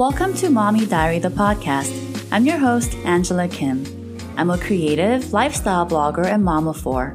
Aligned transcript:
Welcome 0.00 0.32
to 0.36 0.48
Mommy 0.48 0.86
Diary, 0.86 1.18
the 1.18 1.28
podcast. 1.28 1.92
I'm 2.32 2.46
your 2.46 2.56
host, 2.56 2.94
Angela 3.04 3.46
Kim. 3.46 3.84
I'm 4.38 4.48
a 4.48 4.56
creative, 4.56 5.34
lifestyle 5.34 5.86
blogger 5.86 6.24
and 6.24 6.42
mom 6.42 6.68
of 6.68 6.78
four. 6.78 7.14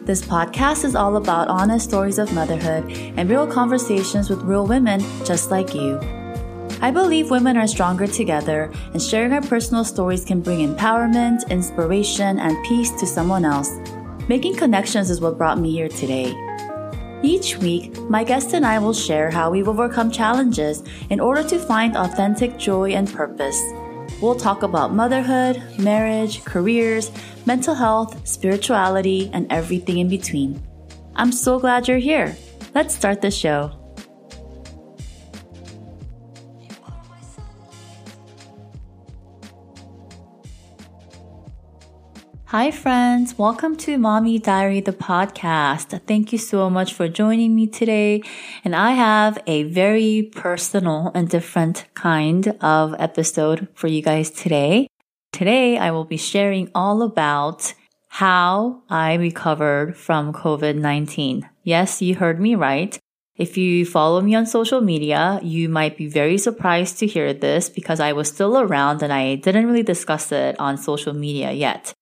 This 0.00 0.20
podcast 0.20 0.84
is 0.84 0.94
all 0.94 1.16
about 1.16 1.48
honest 1.48 1.88
stories 1.88 2.18
of 2.18 2.34
motherhood 2.34 2.84
and 3.16 3.30
real 3.30 3.46
conversations 3.46 4.28
with 4.28 4.42
real 4.42 4.66
women 4.66 5.00
just 5.24 5.50
like 5.50 5.74
you. 5.74 5.98
I 6.82 6.90
believe 6.90 7.30
women 7.30 7.56
are 7.56 7.66
stronger 7.66 8.06
together, 8.06 8.70
and 8.92 9.00
sharing 9.00 9.32
our 9.32 9.40
personal 9.40 9.82
stories 9.82 10.26
can 10.26 10.42
bring 10.42 10.58
empowerment, 10.58 11.48
inspiration, 11.48 12.38
and 12.40 12.62
peace 12.66 12.90
to 13.00 13.06
someone 13.06 13.46
else. 13.46 13.70
Making 14.28 14.54
connections 14.54 15.08
is 15.08 15.22
what 15.22 15.38
brought 15.38 15.58
me 15.58 15.70
here 15.70 15.88
today. 15.88 16.36
Each 17.22 17.56
week, 17.58 17.98
my 18.02 18.22
guest 18.22 18.54
and 18.54 18.64
I 18.64 18.78
will 18.78 18.94
share 18.94 19.28
how 19.28 19.50
we've 19.50 19.66
overcome 19.66 20.10
challenges 20.10 20.84
in 21.10 21.18
order 21.18 21.42
to 21.48 21.58
find 21.58 21.96
authentic 21.96 22.56
joy 22.58 22.92
and 22.92 23.12
purpose. 23.12 23.60
We'll 24.22 24.36
talk 24.36 24.62
about 24.62 24.94
motherhood, 24.94 25.60
marriage, 25.78 26.44
careers, 26.44 27.10
mental 27.44 27.74
health, 27.74 28.26
spirituality, 28.26 29.30
and 29.32 29.50
everything 29.50 29.98
in 29.98 30.08
between. 30.08 30.62
I'm 31.16 31.32
so 31.32 31.58
glad 31.58 31.88
you're 31.88 31.98
here. 31.98 32.36
Let's 32.74 32.94
start 32.94 33.20
the 33.20 33.32
show. 33.32 33.72
Hi, 42.48 42.70
friends. 42.70 43.36
Welcome 43.36 43.76
to 43.84 43.98
Mommy 43.98 44.38
Diary, 44.38 44.80
the 44.80 44.94
podcast. 44.94 46.00
Thank 46.06 46.32
you 46.32 46.38
so 46.38 46.70
much 46.70 46.94
for 46.94 47.06
joining 47.06 47.54
me 47.54 47.66
today. 47.66 48.22
And 48.64 48.74
I 48.74 48.92
have 48.92 49.38
a 49.46 49.64
very 49.64 50.30
personal 50.34 51.12
and 51.14 51.28
different 51.28 51.84
kind 51.92 52.56
of 52.62 52.94
episode 52.98 53.68
for 53.74 53.86
you 53.86 54.00
guys 54.00 54.30
today. 54.30 54.88
Today, 55.30 55.76
I 55.76 55.90
will 55.90 56.06
be 56.06 56.16
sharing 56.16 56.70
all 56.74 57.02
about 57.02 57.74
how 58.08 58.80
I 58.88 59.12
recovered 59.16 59.94
from 59.98 60.32
COVID-19. 60.32 61.46
Yes, 61.64 62.00
you 62.00 62.14
heard 62.14 62.40
me 62.40 62.54
right. 62.54 62.98
If 63.36 63.58
you 63.58 63.84
follow 63.84 64.22
me 64.22 64.34
on 64.34 64.46
social 64.46 64.80
media, 64.80 65.38
you 65.42 65.68
might 65.68 65.98
be 65.98 66.08
very 66.08 66.38
surprised 66.38 66.98
to 67.00 67.06
hear 67.06 67.34
this 67.34 67.68
because 67.68 68.00
I 68.00 68.14
was 68.14 68.28
still 68.28 68.58
around 68.58 69.02
and 69.02 69.12
I 69.12 69.34
didn't 69.34 69.66
really 69.66 69.82
discuss 69.82 70.32
it 70.32 70.58
on 70.58 70.78
social 70.78 71.12
media 71.12 71.52
yet. 71.52 71.92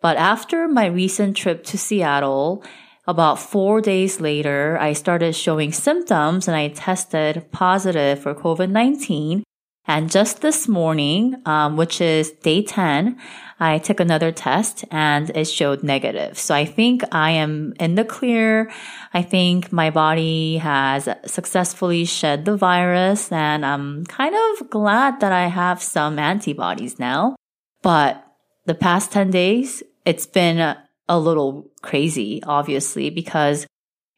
But 0.00 0.16
after 0.16 0.66
my 0.66 0.86
recent 0.86 1.36
trip 1.36 1.64
to 1.64 1.78
Seattle, 1.78 2.64
about 3.06 3.38
four 3.38 3.80
days 3.80 4.20
later, 4.20 4.78
I 4.80 4.92
started 4.92 5.34
showing 5.34 5.72
symptoms 5.72 6.46
and 6.46 6.56
I 6.56 6.68
tested 6.68 7.50
positive 7.50 8.20
for 8.20 8.34
COVID-19. 8.34 9.42
And 9.86 10.10
just 10.10 10.42
this 10.42 10.68
morning, 10.68 11.34
um, 11.46 11.76
which 11.76 12.00
is 12.00 12.30
day 12.30 12.62
10, 12.62 13.18
I 13.58 13.78
took 13.78 13.98
another 13.98 14.30
test 14.30 14.84
and 14.90 15.30
it 15.30 15.46
showed 15.46 15.82
negative. 15.82 16.38
So 16.38 16.54
I 16.54 16.64
think 16.64 17.02
I 17.12 17.32
am 17.32 17.74
in 17.80 17.96
the 17.96 18.04
clear. 18.04 18.70
I 19.12 19.22
think 19.22 19.72
my 19.72 19.90
body 19.90 20.58
has 20.58 21.08
successfully 21.26 22.04
shed 22.04 22.44
the 22.44 22.56
virus 22.56 23.32
and 23.32 23.66
I'm 23.66 24.04
kind 24.06 24.34
of 24.34 24.70
glad 24.70 25.20
that 25.20 25.32
I 25.32 25.48
have 25.48 25.82
some 25.82 26.18
antibodies 26.18 26.98
now. 26.98 27.34
But 27.82 28.24
the 28.66 28.74
past 28.74 29.10
10 29.10 29.30
days, 29.30 29.82
it's 30.04 30.26
been 30.26 30.58
a, 30.58 30.82
a 31.08 31.18
little 31.18 31.70
crazy, 31.82 32.42
obviously, 32.44 33.10
because 33.10 33.66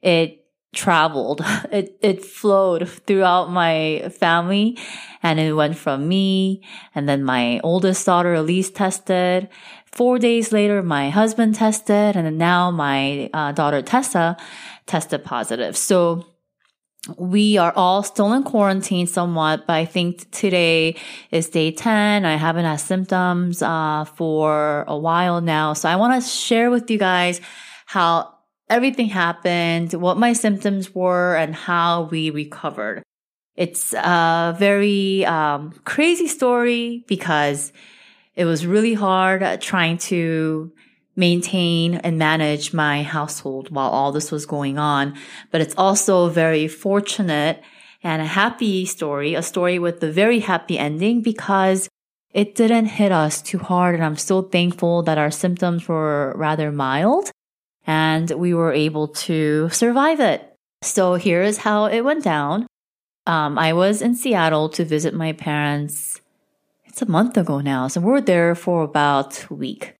it 0.00 0.44
traveled. 0.74 1.44
It, 1.72 1.96
it 2.02 2.22
flowed 2.22 2.86
throughout 3.06 3.50
my 3.50 4.12
family 4.18 4.78
and 5.22 5.40
it 5.40 5.54
went 5.54 5.78
from 5.78 6.06
me 6.06 6.62
and 6.94 7.08
then 7.08 7.24
my 7.24 7.60
oldest 7.60 8.04
daughter 8.04 8.34
Elise 8.34 8.70
tested. 8.70 9.48
Four 9.86 10.18
days 10.18 10.52
later, 10.52 10.82
my 10.82 11.08
husband 11.08 11.54
tested 11.54 12.14
and 12.14 12.36
now 12.36 12.70
my 12.70 13.30
uh, 13.32 13.52
daughter 13.52 13.80
Tessa 13.80 14.36
tested 14.86 15.24
positive. 15.24 15.76
So 15.78 16.26
we 17.16 17.58
are 17.58 17.72
all 17.74 18.02
still 18.02 18.32
in 18.32 18.44
quarantine 18.44 19.06
somewhat, 19.06 19.66
but 19.66 19.72
I 19.72 19.84
think 19.84 20.30
today 20.30 20.94
is 21.32 21.48
day 21.48 21.72
10. 21.72 22.24
I 22.24 22.36
haven't 22.36 22.64
had 22.64 22.76
symptoms, 22.76 23.60
uh, 23.60 24.04
for 24.04 24.84
a 24.86 24.96
while 24.96 25.40
now. 25.40 25.72
So 25.72 25.88
I 25.88 25.96
want 25.96 26.22
to 26.22 26.28
share 26.28 26.70
with 26.70 26.90
you 26.90 26.98
guys 26.98 27.40
how 27.86 28.32
everything 28.70 29.08
happened, 29.08 29.92
what 29.94 30.16
my 30.16 30.32
symptoms 30.32 30.94
were 30.94 31.36
and 31.36 31.54
how 31.54 32.02
we 32.04 32.30
recovered. 32.30 33.02
It's 33.56 33.92
a 33.94 34.54
very, 34.56 35.26
um, 35.26 35.72
crazy 35.84 36.28
story 36.28 37.04
because 37.08 37.72
it 38.36 38.44
was 38.44 38.64
really 38.64 38.94
hard 38.94 39.60
trying 39.60 39.98
to 39.98 40.72
maintain 41.16 41.94
and 41.96 42.18
manage 42.18 42.72
my 42.72 43.02
household 43.02 43.70
while 43.70 43.90
all 43.90 44.12
this 44.12 44.30
was 44.30 44.46
going 44.46 44.78
on. 44.78 45.14
But 45.50 45.60
it's 45.60 45.74
also 45.76 46.24
a 46.24 46.30
very 46.30 46.68
fortunate 46.68 47.62
and 48.02 48.22
a 48.22 48.26
happy 48.26 48.84
story, 48.86 49.34
a 49.34 49.42
story 49.42 49.78
with 49.78 50.02
a 50.02 50.10
very 50.10 50.40
happy 50.40 50.78
ending 50.78 51.22
because 51.22 51.88
it 52.32 52.54
didn't 52.54 52.86
hit 52.86 53.12
us 53.12 53.42
too 53.42 53.58
hard. 53.58 53.94
And 53.94 54.04
I'm 54.04 54.16
so 54.16 54.42
thankful 54.42 55.02
that 55.02 55.18
our 55.18 55.30
symptoms 55.30 55.86
were 55.86 56.32
rather 56.36 56.72
mild 56.72 57.30
and 57.86 58.30
we 58.30 58.54
were 58.54 58.72
able 58.72 59.08
to 59.08 59.68
survive 59.70 60.20
it. 60.20 60.48
So 60.82 61.14
here 61.14 61.42
is 61.42 61.58
how 61.58 61.86
it 61.86 62.00
went 62.00 62.24
down. 62.24 62.66
Um, 63.26 63.58
I 63.58 63.72
was 63.72 64.02
in 64.02 64.16
Seattle 64.16 64.68
to 64.70 64.84
visit 64.84 65.14
my 65.14 65.32
parents. 65.32 66.20
It's 66.86 67.02
a 67.02 67.06
month 67.06 67.36
ago 67.36 67.60
now. 67.60 67.86
So 67.88 68.00
we 68.00 68.12
are 68.12 68.20
there 68.20 68.54
for 68.54 68.82
about 68.82 69.48
a 69.48 69.54
week. 69.54 69.94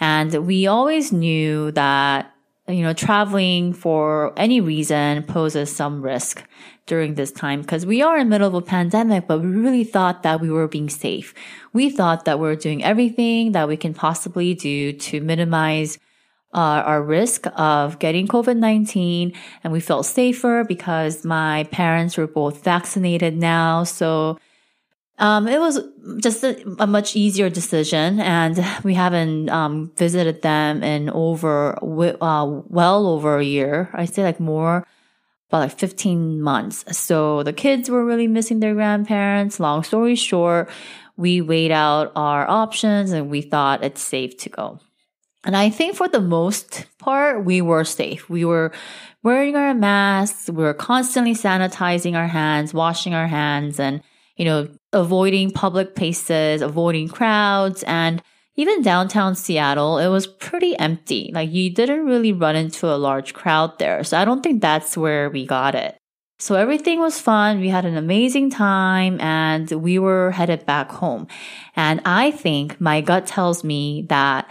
And 0.00 0.46
we 0.46 0.66
always 0.66 1.12
knew 1.12 1.72
that, 1.72 2.32
you 2.68 2.82
know, 2.82 2.92
traveling 2.92 3.72
for 3.72 4.32
any 4.36 4.60
reason 4.60 5.22
poses 5.24 5.74
some 5.74 6.02
risk 6.02 6.44
during 6.86 7.14
this 7.14 7.30
time 7.30 7.60
because 7.60 7.84
we 7.84 8.02
are 8.02 8.16
in 8.16 8.28
the 8.28 8.30
middle 8.30 8.48
of 8.48 8.54
a 8.54 8.62
pandemic, 8.62 9.26
but 9.26 9.40
we 9.40 9.48
really 9.48 9.84
thought 9.84 10.22
that 10.22 10.40
we 10.40 10.50
were 10.50 10.68
being 10.68 10.88
safe. 10.88 11.34
We 11.72 11.90
thought 11.90 12.24
that 12.24 12.38
we 12.38 12.48
are 12.48 12.56
doing 12.56 12.82
everything 12.82 13.52
that 13.52 13.68
we 13.68 13.76
can 13.76 13.94
possibly 13.94 14.54
do 14.54 14.92
to 14.92 15.20
minimize 15.20 15.98
uh, 16.54 16.82
our 16.86 17.02
risk 17.02 17.46
of 17.56 17.98
getting 17.98 18.26
COVID-19 18.26 19.36
and 19.62 19.72
we 19.72 19.80
felt 19.80 20.06
safer 20.06 20.64
because 20.64 21.24
my 21.24 21.64
parents 21.64 22.16
were 22.16 22.26
both 22.26 22.64
vaccinated 22.64 23.36
now. 23.36 23.84
So 23.84 24.38
um, 25.18 25.48
it 25.48 25.58
was 25.58 25.80
just 26.22 26.44
a, 26.44 26.62
a, 26.78 26.86
much 26.86 27.16
easier 27.16 27.50
decision, 27.50 28.20
and 28.20 28.64
we 28.84 28.94
haven't 28.94 29.48
um, 29.50 29.92
visited 29.96 30.42
them 30.42 30.82
in 30.82 31.10
over 31.10 31.76
uh, 31.82 32.44
well 32.44 33.06
over 33.06 33.38
a 33.38 33.44
year. 33.44 33.90
I 33.92 34.04
say 34.04 34.22
like 34.22 34.38
more, 34.38 34.86
about 35.48 35.60
like 35.60 35.78
15 35.78 36.40
months. 36.40 36.84
So 36.96 37.42
the 37.42 37.52
kids 37.52 37.88
were 37.88 38.04
really 38.04 38.28
missing 38.28 38.60
their 38.60 38.74
grandparents. 38.74 39.58
Long 39.58 39.82
story 39.82 40.14
short, 40.14 40.68
we 41.16 41.40
weighed 41.40 41.72
out 41.72 42.12
our 42.14 42.48
options 42.48 43.12
and 43.12 43.30
we 43.30 43.42
thought 43.42 43.82
it's 43.82 44.02
safe 44.02 44.36
to 44.38 44.48
go. 44.48 44.80
And 45.44 45.56
I 45.56 45.70
think 45.70 45.96
for 45.96 46.08
the 46.08 46.20
most 46.20 46.86
part, 46.98 47.44
we 47.44 47.62
were 47.62 47.84
safe. 47.84 48.28
We 48.28 48.44
were 48.44 48.72
wearing 49.22 49.56
our 49.56 49.72
masks. 49.72 50.50
We 50.50 50.62
were 50.62 50.74
constantly 50.74 51.34
sanitizing 51.34 52.14
our 52.14 52.26
hands, 52.26 52.74
washing 52.74 53.14
our 53.14 53.28
hands, 53.28 53.80
and 53.80 54.02
you 54.36 54.44
know, 54.44 54.68
avoiding 54.92 55.50
public 55.50 55.94
places, 55.94 56.62
avoiding 56.62 57.08
crowds, 57.08 57.82
and 57.86 58.22
even 58.56 58.82
downtown 58.82 59.36
Seattle, 59.36 59.98
it 59.98 60.08
was 60.08 60.26
pretty 60.26 60.76
empty. 60.78 61.30
Like 61.32 61.50
you 61.52 61.70
didn't 61.70 62.06
really 62.06 62.32
run 62.32 62.56
into 62.56 62.86
a 62.86 62.98
large 62.98 63.32
crowd 63.32 63.78
there. 63.78 64.02
So 64.02 64.18
I 64.18 64.24
don't 64.24 64.42
think 64.42 64.60
that's 64.60 64.96
where 64.96 65.30
we 65.30 65.46
got 65.46 65.76
it. 65.76 65.96
So 66.40 66.54
everything 66.54 66.98
was 66.98 67.20
fun. 67.20 67.60
We 67.60 67.68
had 67.68 67.84
an 67.84 67.96
amazing 67.96 68.50
time 68.50 69.20
and 69.20 69.70
we 69.70 69.98
were 69.98 70.32
headed 70.32 70.66
back 70.66 70.90
home. 70.90 71.28
And 71.76 72.00
I 72.04 72.30
think 72.32 72.80
my 72.80 73.00
gut 73.00 73.26
tells 73.26 73.62
me 73.62 74.06
that 74.08 74.48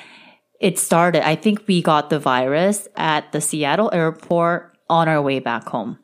it 0.59 0.79
started. 0.79 1.27
I 1.27 1.35
think 1.35 1.67
we 1.67 1.81
got 1.81 2.09
the 2.09 2.19
virus 2.19 2.87
at 2.95 3.31
the 3.31 3.41
Seattle 3.41 3.89
airport 3.93 4.77
on 4.89 5.09
our 5.09 5.21
way 5.21 5.39
back 5.39 5.67
home 5.67 5.99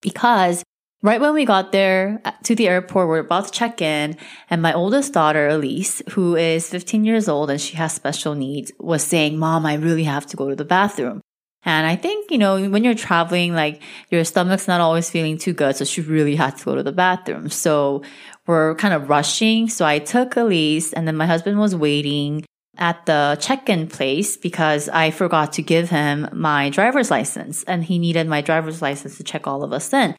because 0.00 0.62
Right 1.00 1.20
when 1.20 1.34
we 1.34 1.44
got 1.44 1.70
there 1.70 2.20
uh, 2.24 2.32
to 2.42 2.56
the 2.56 2.66
airport, 2.66 3.06
we're 3.06 3.18
about 3.20 3.46
to 3.46 3.52
check 3.52 3.80
in, 3.80 4.16
and 4.50 4.60
my 4.60 4.72
oldest 4.72 5.12
daughter, 5.12 5.46
Elise, 5.46 6.02
who 6.10 6.34
is 6.34 6.68
15 6.68 7.04
years 7.04 7.28
old 7.28 7.50
and 7.50 7.60
she 7.60 7.76
has 7.76 7.92
special 7.92 8.34
needs, 8.34 8.72
was 8.80 9.04
saying, 9.04 9.38
Mom, 9.38 9.64
I 9.64 9.74
really 9.74 10.02
have 10.04 10.26
to 10.26 10.36
go 10.36 10.48
to 10.48 10.56
the 10.56 10.64
bathroom. 10.64 11.20
And 11.64 11.86
I 11.86 11.94
think, 11.94 12.32
you 12.32 12.38
know, 12.38 12.68
when 12.68 12.82
you're 12.82 12.94
traveling, 12.94 13.54
like 13.54 13.80
your 14.10 14.24
stomach's 14.24 14.66
not 14.66 14.80
always 14.80 15.08
feeling 15.08 15.38
too 15.38 15.52
good. 15.52 15.76
So 15.76 15.84
she 15.84 16.00
really 16.00 16.34
had 16.34 16.56
to 16.56 16.64
go 16.64 16.74
to 16.74 16.82
the 16.82 16.92
bathroom. 16.92 17.48
So 17.48 18.02
we're 18.46 18.74
kind 18.76 18.94
of 18.94 19.08
rushing. 19.08 19.68
So 19.68 19.84
I 19.84 19.98
took 20.00 20.36
Elise 20.36 20.92
and 20.92 21.06
then 21.06 21.16
my 21.16 21.26
husband 21.26 21.60
was 21.60 21.76
waiting 21.76 22.44
at 22.76 23.06
the 23.06 23.36
check-in 23.40 23.88
place 23.88 24.36
because 24.36 24.88
I 24.88 25.10
forgot 25.10 25.52
to 25.54 25.62
give 25.62 25.90
him 25.90 26.28
my 26.32 26.70
driver's 26.70 27.10
license 27.10 27.64
and 27.64 27.84
he 27.84 27.98
needed 27.98 28.26
my 28.26 28.40
driver's 28.40 28.80
license 28.80 29.16
to 29.18 29.24
check 29.24 29.46
all 29.46 29.62
of 29.62 29.72
us 29.72 29.92
in. 29.92 30.16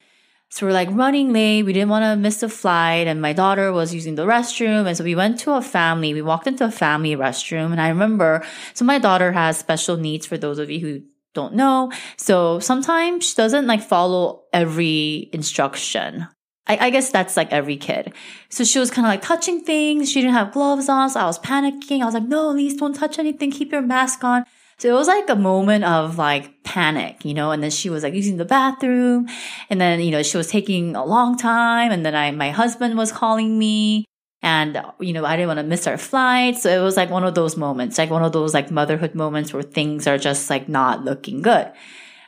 So 0.49 0.65
we're 0.65 0.73
like 0.73 0.89
running 0.91 1.31
late. 1.31 1.63
We 1.63 1.73
didn't 1.73 1.89
want 1.89 2.03
to 2.03 2.15
miss 2.15 2.39
the 2.39 2.49
flight. 2.49 3.07
And 3.07 3.21
my 3.21 3.33
daughter 3.33 3.71
was 3.71 3.93
using 3.93 4.15
the 4.15 4.25
restroom. 4.25 4.87
And 4.87 4.97
so 4.97 5.03
we 5.03 5.15
went 5.15 5.39
to 5.41 5.53
a 5.53 5.61
family, 5.61 6.13
we 6.13 6.21
walked 6.21 6.47
into 6.47 6.65
a 6.65 6.71
family 6.71 7.15
restroom. 7.15 7.71
And 7.71 7.79
I 7.79 7.89
remember, 7.89 8.43
so 8.73 8.83
my 8.83 8.97
daughter 8.97 9.31
has 9.31 9.57
special 9.57 9.97
needs 9.97 10.25
for 10.25 10.37
those 10.37 10.57
of 10.57 10.69
you 10.69 10.79
who 10.79 11.01
don't 11.33 11.53
know. 11.53 11.91
So 12.17 12.59
sometimes 12.59 13.29
she 13.29 13.35
doesn't 13.35 13.67
like 13.67 13.81
follow 13.81 14.43
every 14.51 15.29
instruction. 15.33 16.27
I, 16.65 16.77
I 16.87 16.89
guess 16.89 17.11
that's 17.11 17.37
like 17.37 17.51
every 17.51 17.77
kid. 17.77 18.13
So 18.49 18.63
she 18.63 18.79
was 18.79 18.91
kind 18.91 19.05
of 19.05 19.09
like 19.09 19.21
touching 19.21 19.61
things. 19.61 20.11
She 20.11 20.21
didn't 20.21 20.33
have 20.33 20.51
gloves 20.51 20.89
on. 20.89 21.09
So 21.09 21.19
I 21.19 21.25
was 21.25 21.39
panicking. 21.39 22.01
I 22.01 22.05
was 22.05 22.13
like, 22.13 22.27
no, 22.27 22.53
please 22.53 22.75
don't 22.75 22.93
touch 22.93 23.19
anything. 23.19 23.51
Keep 23.51 23.71
your 23.71 23.81
mask 23.81 24.23
on. 24.23 24.45
So 24.79 24.87
it 24.87 24.93
was 24.93 25.07
like 25.07 25.29
a 25.29 25.35
moment 25.35 25.83
of 25.83 26.17
like 26.17 26.63
panic, 26.63 27.25
you 27.25 27.33
know, 27.33 27.51
and 27.51 27.61
then 27.61 27.69
she 27.69 27.89
was 27.89 28.01
like 28.01 28.13
using 28.13 28.37
the 28.37 28.45
bathroom 28.45 29.27
and 29.69 29.79
then, 29.79 29.99
you 29.99 30.09
know, 30.09 30.23
she 30.23 30.37
was 30.37 30.47
taking 30.47 30.95
a 30.95 31.03
long 31.03 31.37
time. 31.37 31.91
And 31.91 32.05
then 32.05 32.15
I, 32.15 32.31
my 32.31 32.51
husband 32.51 32.97
was 32.97 33.11
calling 33.11 33.59
me 33.59 34.05
and, 34.41 34.81
you 35.01 35.11
know, 35.11 35.25
I 35.25 35.35
didn't 35.35 35.49
want 35.49 35.59
to 35.59 35.63
miss 35.63 35.85
our 35.85 35.97
flight. 35.97 36.55
So 36.57 36.69
it 36.69 36.81
was 36.81 36.95
like 36.95 37.09
one 37.09 37.25
of 37.25 37.35
those 37.35 37.57
moments, 37.57 37.97
like 37.97 38.09
one 38.09 38.23
of 38.23 38.31
those 38.31 38.53
like 38.53 38.71
motherhood 38.71 39.15
moments 39.15 39.51
where 39.51 39.63
things 39.63 40.07
are 40.07 40.17
just 40.17 40.49
like 40.49 40.69
not 40.69 41.03
looking 41.03 41.41
good. 41.41 41.69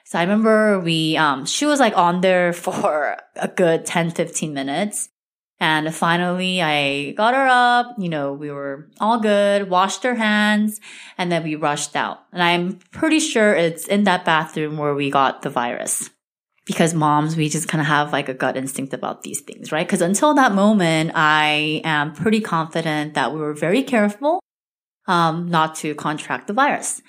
So 0.03 0.19
I 0.19 0.24
remember 0.24 0.77
we, 0.81 1.15
um, 1.15 1.45
she 1.45 1.65
was 1.65 1.80
like 1.80 1.95
on 1.95 2.19
there 2.19 2.51
for 2.68 3.15
a 3.38 3.48
good 3.48 3.86
10, 3.86 4.12
15 4.12 4.53
minutes. 4.53 5.07
And 5.61 5.93
finally, 5.93 6.59
I 6.59 7.11
got 7.11 7.35
her 7.35 7.47
up. 7.47 7.93
You 7.99 8.09
know, 8.09 8.33
we 8.33 8.49
were 8.49 8.89
all 8.99 9.19
good, 9.19 9.69
washed 9.69 10.01
her 10.01 10.15
hands, 10.15 10.81
and 11.19 11.31
then 11.31 11.43
we 11.43 11.55
rushed 11.55 11.95
out. 11.95 12.23
And 12.33 12.41
I'm 12.41 12.79
pretty 12.91 13.19
sure 13.19 13.53
it's 13.53 13.87
in 13.87 14.03
that 14.05 14.25
bathroom 14.25 14.77
where 14.77 14.95
we 14.95 15.11
got 15.11 15.43
the 15.43 15.51
virus. 15.51 16.09
Because 16.65 16.95
moms, 16.95 17.35
we 17.35 17.47
just 17.47 17.67
kind 17.67 17.79
of 17.79 17.85
have 17.85 18.11
like 18.11 18.27
a 18.27 18.33
gut 18.33 18.57
instinct 18.57 18.91
about 18.91 19.21
these 19.21 19.41
things, 19.41 19.71
right? 19.71 19.85
Because 19.85 20.01
until 20.01 20.33
that 20.33 20.53
moment, 20.53 21.11
I 21.13 21.81
am 21.83 22.13
pretty 22.13 22.41
confident 22.41 23.13
that 23.13 23.31
we 23.31 23.39
were 23.39 23.53
very 23.53 23.83
careful 23.83 24.39
um, 25.07 25.47
not 25.47 25.75
to 25.75 25.93
contract 25.93 26.47
the 26.47 26.53
virus. 26.53 27.03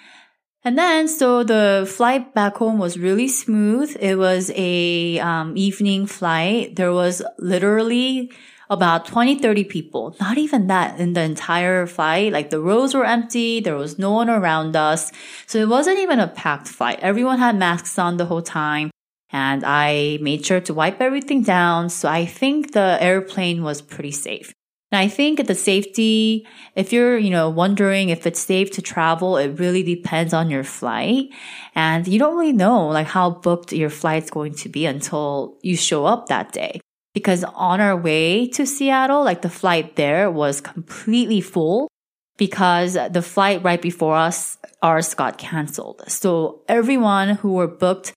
And 0.64 0.78
then, 0.78 1.08
so 1.08 1.42
the 1.42 1.90
flight 1.90 2.34
back 2.34 2.56
home 2.56 2.78
was 2.78 2.96
really 2.96 3.26
smooth. 3.26 3.96
It 3.98 4.16
was 4.16 4.52
a 4.54 5.18
um, 5.18 5.56
evening 5.56 6.06
flight. 6.06 6.76
There 6.76 6.92
was 6.92 7.20
literally 7.38 8.30
about 8.70 9.04
20, 9.04 9.40
30 9.40 9.64
people. 9.64 10.16
Not 10.20 10.38
even 10.38 10.68
that 10.68 11.00
in 11.00 11.14
the 11.14 11.20
entire 11.20 11.86
flight. 11.86 12.32
Like 12.32 12.50
the 12.50 12.60
rows 12.60 12.94
were 12.94 13.04
empty. 13.04 13.60
There 13.60 13.76
was 13.76 13.98
no 13.98 14.12
one 14.12 14.30
around 14.30 14.76
us. 14.76 15.10
So 15.46 15.58
it 15.58 15.68
wasn't 15.68 15.98
even 15.98 16.20
a 16.20 16.28
packed 16.28 16.68
flight. 16.68 17.00
Everyone 17.00 17.38
had 17.38 17.56
masks 17.56 17.98
on 17.98 18.16
the 18.16 18.26
whole 18.26 18.42
time. 18.42 18.90
And 19.30 19.64
I 19.64 20.18
made 20.20 20.46
sure 20.46 20.60
to 20.60 20.74
wipe 20.74 21.00
everything 21.00 21.42
down. 21.42 21.90
So 21.90 22.08
I 22.08 22.24
think 22.24 22.72
the 22.72 22.98
airplane 23.00 23.62
was 23.62 23.82
pretty 23.82 24.12
safe. 24.12 24.52
And 24.92 25.00
I 25.00 25.08
think 25.08 25.46
the 25.46 25.54
safety, 25.54 26.46
if 26.76 26.92
you're, 26.92 27.16
you 27.16 27.30
know, 27.30 27.48
wondering 27.48 28.10
if 28.10 28.26
it's 28.26 28.40
safe 28.40 28.70
to 28.72 28.82
travel, 28.82 29.38
it 29.38 29.58
really 29.58 29.82
depends 29.82 30.34
on 30.34 30.50
your 30.50 30.64
flight. 30.64 31.30
And 31.74 32.06
you 32.06 32.18
don't 32.18 32.36
really 32.36 32.52
know 32.52 32.88
like 32.88 33.06
how 33.06 33.30
booked 33.30 33.72
your 33.72 33.88
flight's 33.88 34.30
going 34.30 34.54
to 34.56 34.68
be 34.68 34.84
until 34.84 35.56
you 35.62 35.76
show 35.76 36.04
up 36.04 36.26
that 36.26 36.52
day. 36.52 36.80
Because 37.14 37.42
on 37.44 37.80
our 37.80 37.96
way 37.96 38.48
to 38.48 38.66
Seattle, 38.66 39.24
like 39.24 39.40
the 39.40 39.50
flight 39.50 39.96
there 39.96 40.30
was 40.30 40.60
completely 40.60 41.40
full 41.40 41.88
because 42.36 42.94
the 43.10 43.22
flight 43.22 43.62
right 43.62 43.80
before 43.80 44.16
us, 44.16 44.58
ours 44.82 45.14
got 45.14 45.38
canceled. 45.38 46.02
So 46.08 46.62
everyone 46.68 47.36
who 47.36 47.54
were 47.54 47.68
booked 47.68 48.12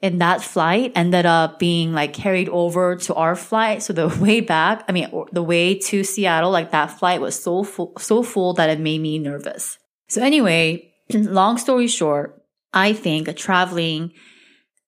in 0.00 0.18
that 0.18 0.42
flight 0.42 0.92
ended 0.94 1.26
up 1.26 1.58
being 1.58 1.92
like 1.92 2.12
carried 2.12 2.48
over 2.48 2.96
to 2.96 3.14
our 3.14 3.36
flight. 3.36 3.82
So 3.82 3.92
the 3.92 4.08
way 4.20 4.40
back, 4.40 4.84
I 4.88 4.92
mean, 4.92 5.08
the 5.32 5.42
way 5.42 5.78
to 5.78 6.04
Seattle, 6.04 6.50
like 6.50 6.70
that 6.70 6.98
flight 6.98 7.20
was 7.20 7.40
so 7.40 7.62
full, 7.62 7.92
so 7.98 8.22
full 8.22 8.54
that 8.54 8.70
it 8.70 8.80
made 8.80 9.00
me 9.00 9.18
nervous. 9.18 9.78
So 10.08 10.22
anyway, 10.22 10.92
long 11.12 11.58
story 11.58 11.86
short, 11.86 12.42
I 12.72 12.92
think 12.92 13.34
traveling 13.36 14.12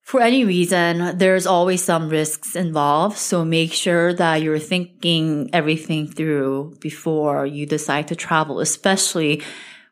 for 0.03 0.21
any 0.21 0.45
reason, 0.45 1.17
there's 1.17 1.47
always 1.47 1.83
some 1.83 2.09
risks 2.09 2.57
involved. 2.57 3.17
So 3.17 3.45
make 3.45 3.73
sure 3.73 4.13
that 4.15 4.43
you're 4.43 4.59
thinking 4.59 5.49
everything 5.53 6.09
through 6.09 6.77
before 6.81 7.47
you 7.47 7.67
decide 7.67 8.09
to 8.09 8.17
travel, 8.17 8.61
especially 8.61 9.43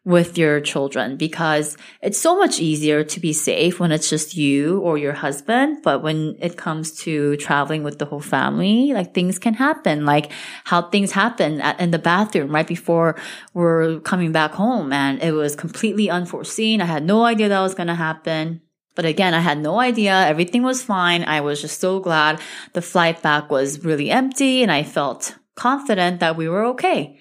with 0.05 0.39
your 0.39 0.61
children 0.61 1.17
because 1.17 1.77
it's 2.01 2.19
so 2.19 2.39
much 2.39 2.59
easier 2.59 3.05
to 3.05 3.21
be 3.21 3.35
safe 3.35 3.79
when 3.79 3.93
it's 3.93 4.09
just 4.09 4.35
you 4.35 4.81
or 4.81 4.97
your 4.97 5.13
husband. 5.13 5.83
But 5.83 6.03
when 6.03 6.37
it 6.41 6.57
comes 6.57 6.93
to 7.01 7.37
traveling 7.37 7.83
with 7.83 7.99
the 7.99 8.07
whole 8.07 8.21
family, 8.21 8.93
like 8.95 9.13
things 9.13 9.39
can 9.39 9.55
happen, 9.55 10.07
like 10.07 10.33
how 10.65 10.89
things 10.89 11.13
happen 11.13 11.61
at, 11.61 11.79
in 11.79 11.91
the 11.91 11.99
bathroom 11.99 12.55
right 12.55 12.67
before 12.67 13.17
we're 13.53 14.01
coming 14.01 14.33
back 14.33 14.53
home. 14.53 14.91
And 14.91 15.23
it 15.23 15.33
was 15.33 15.55
completely 15.55 16.09
unforeseen. 16.09 16.81
I 16.81 16.87
had 16.87 17.05
no 17.05 17.25
idea 17.25 17.51
that 17.51 17.61
was 17.61 17.75
going 17.75 17.89
to 17.89 17.95
happen. 17.95 18.63
But 18.95 19.05
again, 19.05 19.35
I 19.35 19.41
had 19.41 19.59
no 19.59 19.81
idea. 19.81 20.27
Everything 20.27 20.63
was 20.63 20.83
fine. 20.83 21.25
I 21.25 21.43
was 21.43 21.61
just 21.61 21.79
so 21.79 22.01
glad 22.01 22.41
the 22.73 22.83
flight 22.83 23.21
back 23.23 23.51
was 23.51 23.85
really 23.85 24.11
empty 24.11 24.63
and 24.63 24.73
I 24.73 24.83
felt 24.83 25.37
confident 25.57 26.21
that 26.21 26.37
we 26.37 26.49
were 26.49 26.65
okay. 26.65 27.19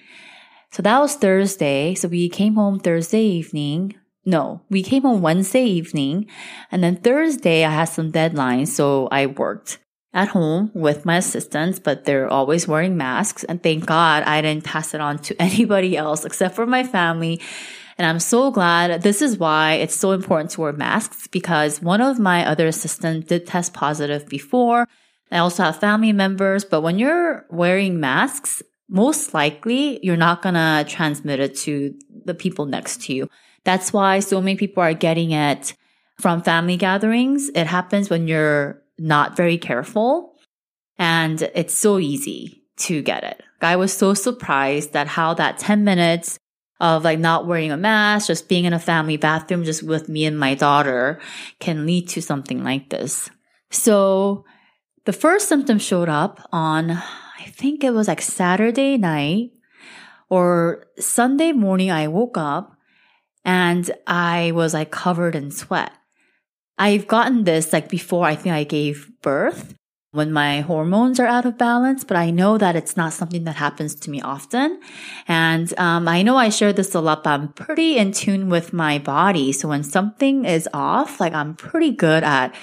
So 0.71 0.83
that 0.83 0.99
was 0.99 1.15
Thursday. 1.15 1.95
So 1.95 2.07
we 2.07 2.29
came 2.29 2.55
home 2.55 2.79
Thursday 2.79 3.23
evening. 3.23 3.95
No, 4.25 4.61
we 4.69 4.83
came 4.83 5.03
home 5.03 5.21
Wednesday 5.21 5.63
evening. 5.63 6.27
And 6.71 6.83
then 6.83 6.97
Thursday, 6.97 7.63
I 7.65 7.71
had 7.71 7.85
some 7.85 8.11
deadlines. 8.11 8.67
So 8.67 9.07
I 9.11 9.25
worked 9.25 9.79
at 10.13 10.29
home 10.29 10.71
with 10.73 11.05
my 11.05 11.17
assistants, 11.17 11.79
but 11.79 12.05
they're 12.05 12.27
always 12.27 12.67
wearing 12.67 12.97
masks. 12.97 13.43
And 13.43 13.61
thank 13.61 13.85
God 13.85 14.23
I 14.23 14.41
didn't 14.41 14.63
pass 14.63 14.93
it 14.93 15.01
on 15.01 15.19
to 15.19 15.35
anybody 15.41 15.97
else 15.97 16.25
except 16.25 16.55
for 16.55 16.65
my 16.65 16.83
family. 16.83 17.41
And 17.97 18.05
I'm 18.05 18.19
so 18.19 18.49
glad. 18.49 19.01
This 19.01 19.21
is 19.21 19.37
why 19.37 19.73
it's 19.73 19.95
so 19.95 20.11
important 20.11 20.51
to 20.51 20.61
wear 20.61 20.71
masks 20.71 21.27
because 21.27 21.81
one 21.81 21.99
of 21.99 22.17
my 22.17 22.45
other 22.45 22.67
assistants 22.67 23.27
did 23.27 23.45
test 23.45 23.73
positive 23.73 24.27
before. 24.29 24.87
I 25.31 25.39
also 25.39 25.63
have 25.63 25.79
family 25.79 26.13
members, 26.13 26.63
but 26.63 26.81
when 26.81 26.97
you're 26.97 27.45
wearing 27.49 27.99
masks, 27.99 28.63
most 28.89 29.33
likely 29.33 29.99
you're 30.03 30.17
not 30.17 30.41
going 30.41 30.55
to 30.55 30.85
transmit 30.87 31.39
it 31.39 31.55
to 31.55 31.93
the 32.25 32.33
people 32.33 32.65
next 32.65 33.03
to 33.03 33.13
you. 33.13 33.29
That's 33.63 33.93
why 33.93 34.19
so 34.19 34.41
many 34.41 34.57
people 34.57 34.81
are 34.81 34.93
getting 34.93 35.31
it 35.31 35.75
from 36.19 36.41
family 36.41 36.75
gatherings. 36.75 37.49
It 37.53 37.67
happens 37.67 38.09
when 38.09 38.27
you're 38.27 38.81
not 38.97 39.37
very 39.37 39.57
careful 39.57 40.35
and 40.97 41.41
it's 41.53 41.73
so 41.73 41.99
easy 41.99 42.63
to 42.77 43.01
get 43.01 43.23
it. 43.23 43.43
I 43.61 43.75
was 43.75 43.93
so 43.93 44.13
surprised 44.13 44.93
that 44.93 45.07
how 45.07 45.33
that 45.35 45.59
10 45.59 45.83
minutes 45.83 46.39
of 46.79 47.03
like 47.03 47.19
not 47.19 47.45
wearing 47.45 47.71
a 47.71 47.77
mask, 47.77 48.27
just 48.27 48.47
being 48.47 48.65
in 48.65 48.73
a 48.73 48.79
family 48.79 49.17
bathroom 49.17 49.65
just 49.65 49.83
with 49.83 50.07
me 50.07 50.25
and 50.25 50.39
my 50.39 50.55
daughter 50.55 51.19
can 51.59 51.85
lead 51.85 52.07
to 52.09 52.21
something 52.21 52.63
like 52.63 52.89
this. 52.89 53.29
So 53.69 54.45
the 55.05 55.13
first 55.13 55.49
symptom 55.49 55.77
showed 55.77 56.09
up 56.09 56.47
on 56.51 57.01
I 57.39 57.49
think 57.49 57.83
it 57.83 57.91
was 57.91 58.07
like 58.07 58.21
Saturday 58.21 58.97
night 58.97 59.51
or 60.29 60.87
Sunday 60.99 61.51
morning. 61.51 61.89
I 61.89 62.07
woke 62.07 62.37
up 62.37 62.75
and 63.45 63.89
I 64.05 64.51
was 64.53 64.73
like 64.73 64.91
covered 64.91 65.35
in 65.35 65.51
sweat. 65.51 65.91
I've 66.77 67.07
gotten 67.07 67.43
this 67.43 67.73
like 67.73 67.89
before 67.89 68.25
I 68.25 68.35
think 68.35 68.55
I 68.55 68.63
gave 68.63 69.09
birth 69.21 69.73
when 70.11 70.31
my 70.31 70.61
hormones 70.61 71.19
are 71.19 71.27
out 71.27 71.45
of 71.45 71.57
balance, 71.57 72.03
but 72.03 72.17
I 72.17 72.31
know 72.31 72.57
that 72.57 72.75
it's 72.75 72.97
not 72.97 73.13
something 73.13 73.43
that 73.43 73.55
happens 73.55 73.93
to 73.95 74.09
me 74.09 74.21
often. 74.21 74.79
And 75.27 75.71
um, 75.77 76.07
I 76.07 76.23
know 76.23 76.35
I 76.35 76.49
share 76.49 76.73
this 76.73 76.95
a 76.95 76.99
lot, 76.99 77.23
but 77.23 77.31
I'm 77.31 77.53
pretty 77.53 77.97
in 77.97 78.11
tune 78.11 78.49
with 78.49 78.73
my 78.73 78.97
body. 78.97 79.51
So 79.51 79.69
when 79.69 79.83
something 79.83 80.45
is 80.45 80.67
off, 80.73 81.19
like 81.19 81.33
I'm 81.33 81.55
pretty 81.55 81.91
good 81.91 82.23
at 82.23 82.55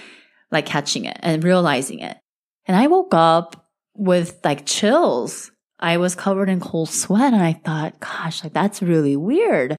like 0.51 0.67
catching 0.67 1.05
it 1.05 1.19
and 1.21 1.45
realizing 1.45 2.01
it. 2.01 2.17
And 2.67 2.77
I 2.77 2.89
woke 2.89 3.15
up 3.15 3.66
with 3.99 4.39
like 4.45 4.67
chills. 4.67 5.51
I 5.79 5.99
was 5.99 6.15
covered 6.15 6.49
in 6.49 6.61
cold 6.61 6.89
sweat 6.89 7.33
and 7.33 7.43
I 7.43 7.53
thought, 7.53 8.01
gosh, 8.01 8.43
like 8.43 8.53
that's 8.53 8.83
really 8.83 9.17
weird. 9.17 9.77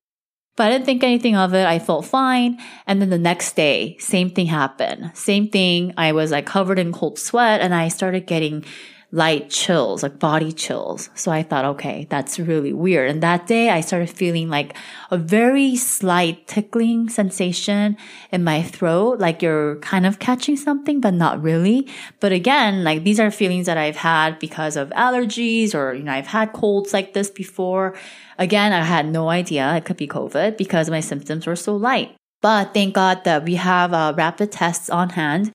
But 0.55 0.67
I 0.67 0.71
didn't 0.71 0.85
think 0.85 1.03
anything 1.03 1.35
of 1.35 1.53
it. 1.53 1.65
I 1.65 1.79
felt 1.79 2.05
fine. 2.05 2.59
And 2.87 2.99
then 2.99 3.11
the 3.11 3.17
next 3.19 3.55
day, 3.55 3.95
same 3.99 4.31
thing 4.31 4.47
happened. 4.47 5.11
Same 5.13 5.49
thing. 5.49 5.93
I 5.97 6.13
was 6.13 6.31
like 6.31 6.47
covered 6.47 6.79
in 6.79 6.91
cold 6.91 7.19
sweat 7.19 7.61
and 7.61 7.75
I 7.75 7.89
started 7.89 8.25
getting 8.25 8.65
light 9.11 9.49
chills, 9.49 10.03
like 10.03 10.19
body 10.19 10.51
chills. 10.51 11.09
So 11.15 11.31
I 11.31 11.41
thought, 11.41 11.63
okay, 11.63 12.07
that's 12.09 12.39
really 12.39 12.73
weird. 12.73 13.09
And 13.09 13.23
that 13.23 13.47
day 13.47 13.69
I 13.69 13.79
started 13.79 14.09
feeling 14.09 14.49
like 14.49 14.75
a 15.09 15.17
very 15.17 15.77
slight 15.77 16.45
tickling 16.45 17.07
sensation 17.07 17.95
in 18.31 18.43
my 18.43 18.61
throat, 18.61 19.19
like 19.19 19.41
you're 19.41 19.77
kind 19.77 20.05
of 20.05 20.19
catching 20.19 20.57
something, 20.57 20.99
but 20.99 21.13
not 21.13 21.41
really. 21.41 21.87
But 22.19 22.33
again, 22.33 22.83
like 22.83 23.05
these 23.05 23.19
are 23.19 23.31
feelings 23.31 23.67
that 23.67 23.77
I've 23.77 23.95
had 23.95 24.39
because 24.39 24.75
of 24.75 24.89
allergies 24.89 25.73
or, 25.73 25.93
you 25.93 26.03
know, 26.03 26.11
I've 26.11 26.27
had 26.27 26.51
colds 26.51 26.91
like 26.91 27.13
this 27.13 27.29
before. 27.29 27.95
Again, 28.37 28.73
I 28.73 28.83
had 28.83 29.07
no 29.07 29.29
idea 29.29 29.73
it 29.75 29.85
could 29.85 29.97
be 29.97 30.07
COVID 30.07 30.57
because 30.57 30.89
my 30.89 30.99
symptoms 30.99 31.47
were 31.47 31.55
so 31.55 31.77
light. 31.77 32.13
But 32.41 32.73
thank 32.73 32.93
God 32.93 33.23
that 33.23 33.45
we 33.45 33.55
have 33.55 33.93
uh, 33.93 34.13
rapid 34.15 34.51
tests 34.51 34.89
on 34.89 35.11
hand 35.11 35.53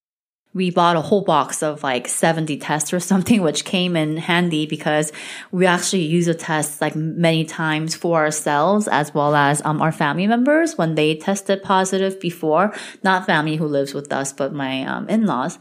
we 0.54 0.71
bought 0.71 0.97
a 0.97 1.00
whole 1.00 1.23
box 1.23 1.62
of 1.62 1.82
like 1.82 2.09
70 2.09 2.59
tests 2.59 2.92
or 2.92 3.00
something, 3.00 3.42
which 3.49 3.64
came 3.64 3.97
in 3.97 4.16
handy 4.16 4.66
because 4.66 5.12
we 5.50 5.66
actually 5.66 6.02
use 6.02 6.28
a 6.28 6.35
test 6.35 6.80
like 6.80 6.94
many 6.94 7.44
times 7.44 7.94
for 7.94 8.18
ourselves 8.18 8.88
as 8.88 9.14
well 9.14 9.35
as 9.35 9.62
um, 9.64 9.80
our 9.80 9.92
family 9.92 10.26
members 10.26 10.76
when 10.76 10.94
they 10.94 11.16
tested 11.16 11.62
positive 11.62 12.21
before, 12.21 12.75
not 13.02 13.26
family 13.26 13.56
who 13.56 13.66
lives 13.66 13.94
with 13.94 14.12
us, 14.12 14.32
but 14.32 14.52
my 14.52 14.85
um, 14.85 15.09
in-laws. 15.09 15.59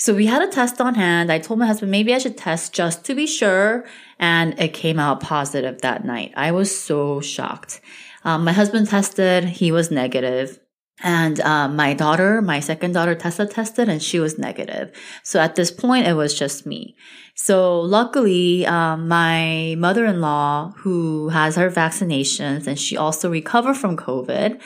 So 0.00 0.14
we 0.14 0.26
had 0.26 0.42
a 0.42 0.46
test 0.46 0.80
on 0.80 0.94
hand. 0.94 1.32
I 1.32 1.40
told 1.40 1.58
my 1.58 1.66
husband 1.66 1.90
maybe 1.90 2.14
I 2.14 2.18
should 2.18 2.38
test 2.38 2.72
just 2.72 3.04
to 3.06 3.16
be 3.16 3.26
sure. 3.26 3.84
And 4.20 4.58
it 4.60 4.72
came 4.72 5.00
out 5.00 5.20
positive 5.20 5.80
that 5.80 6.04
night. 6.04 6.32
I 6.36 6.52
was 6.52 6.76
so 6.76 7.20
shocked. 7.20 7.80
Um, 8.24 8.44
my 8.44 8.52
husband 8.52 8.88
tested. 8.88 9.44
He 9.44 9.72
was 9.72 9.90
negative. 9.90 10.60
And 11.02 11.40
uh, 11.40 11.68
my 11.68 11.94
daughter, 11.94 12.42
my 12.42 12.60
second 12.60 12.92
daughter, 12.92 13.14
Tessa 13.14 13.46
tested 13.46 13.88
and 13.88 14.02
she 14.02 14.18
was 14.18 14.38
negative. 14.38 14.90
So 15.22 15.40
at 15.40 15.54
this 15.54 15.70
point, 15.70 16.06
it 16.06 16.14
was 16.14 16.36
just 16.36 16.66
me. 16.66 16.96
So 17.34 17.80
luckily, 17.80 18.66
um, 18.66 19.06
my 19.06 19.76
mother-in-law, 19.78 20.72
who 20.78 21.28
has 21.28 21.54
her 21.54 21.70
vaccinations 21.70 22.66
and 22.66 22.78
she 22.78 22.96
also 22.96 23.30
recovered 23.30 23.76
from 23.76 23.96
COVID, 23.96 24.60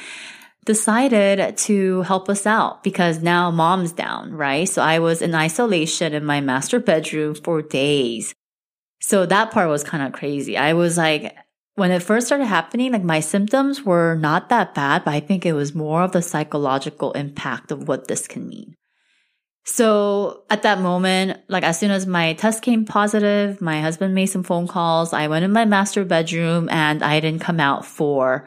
decided 0.65 1.57
to 1.59 2.03
help 2.03 2.29
us 2.29 2.47
out 2.47 2.83
because 2.83 3.21
now 3.21 3.51
mom's 3.51 3.93
down, 3.93 4.33
right? 4.33 4.69
So 4.69 4.81
I 4.81 5.01
was 5.01 5.21
in 5.21 5.35
isolation 5.35 6.15
in 6.15 6.25
my 6.25 6.41
master 6.41 6.81
bedroom 6.81 7.35
for 7.35 7.61
days. 7.61 8.35
So 9.01 9.27
that 9.27 9.51
part 9.51 9.69
was 9.69 9.83
kind 9.83 10.05
of 10.05 10.13
crazy. 10.13 10.57
I 10.57 10.75
was 10.75 10.97
like, 10.97 11.37
when 11.75 11.91
it 11.91 12.03
first 12.03 12.27
started 12.27 12.47
happening, 12.47 12.93
like 12.93 13.05
my 13.05 13.21
symptoms 13.21 13.83
were 13.83 14.15
not 14.15 14.49
that 14.51 14.75
bad, 14.75 15.05
but 15.05 15.15
I 15.15 15.21
think 15.21 15.47
it 15.47 15.55
was 15.55 15.75
more 15.75 16.03
of 16.03 16.13
the 16.13 16.23
psychological 16.23 17.13
impact 17.13 17.73
of 17.73 17.89
what 17.89 18.09
this 18.09 18.29
can 18.29 18.49
mean. 18.49 18.75
So 19.65 20.43
at 20.51 20.63
that 20.63 20.81
moment, 20.81 21.41
like 21.49 21.63
as 21.63 21.79
soon 21.79 21.93
as 21.93 22.07
my 22.07 22.35
test 22.35 22.63
came 22.63 22.85
positive, 22.85 23.61
my 23.61 23.81
husband 23.81 24.15
made 24.15 24.27
some 24.27 24.43
phone 24.43 24.67
calls. 24.67 25.13
I 25.13 25.29
went 25.29 25.45
in 25.45 25.53
my 25.53 25.65
master 25.65 26.05
bedroom 26.05 26.69
and 26.71 27.03
I 27.03 27.21
didn't 27.21 27.43
come 27.43 27.61
out 27.61 27.87
for, 27.87 28.47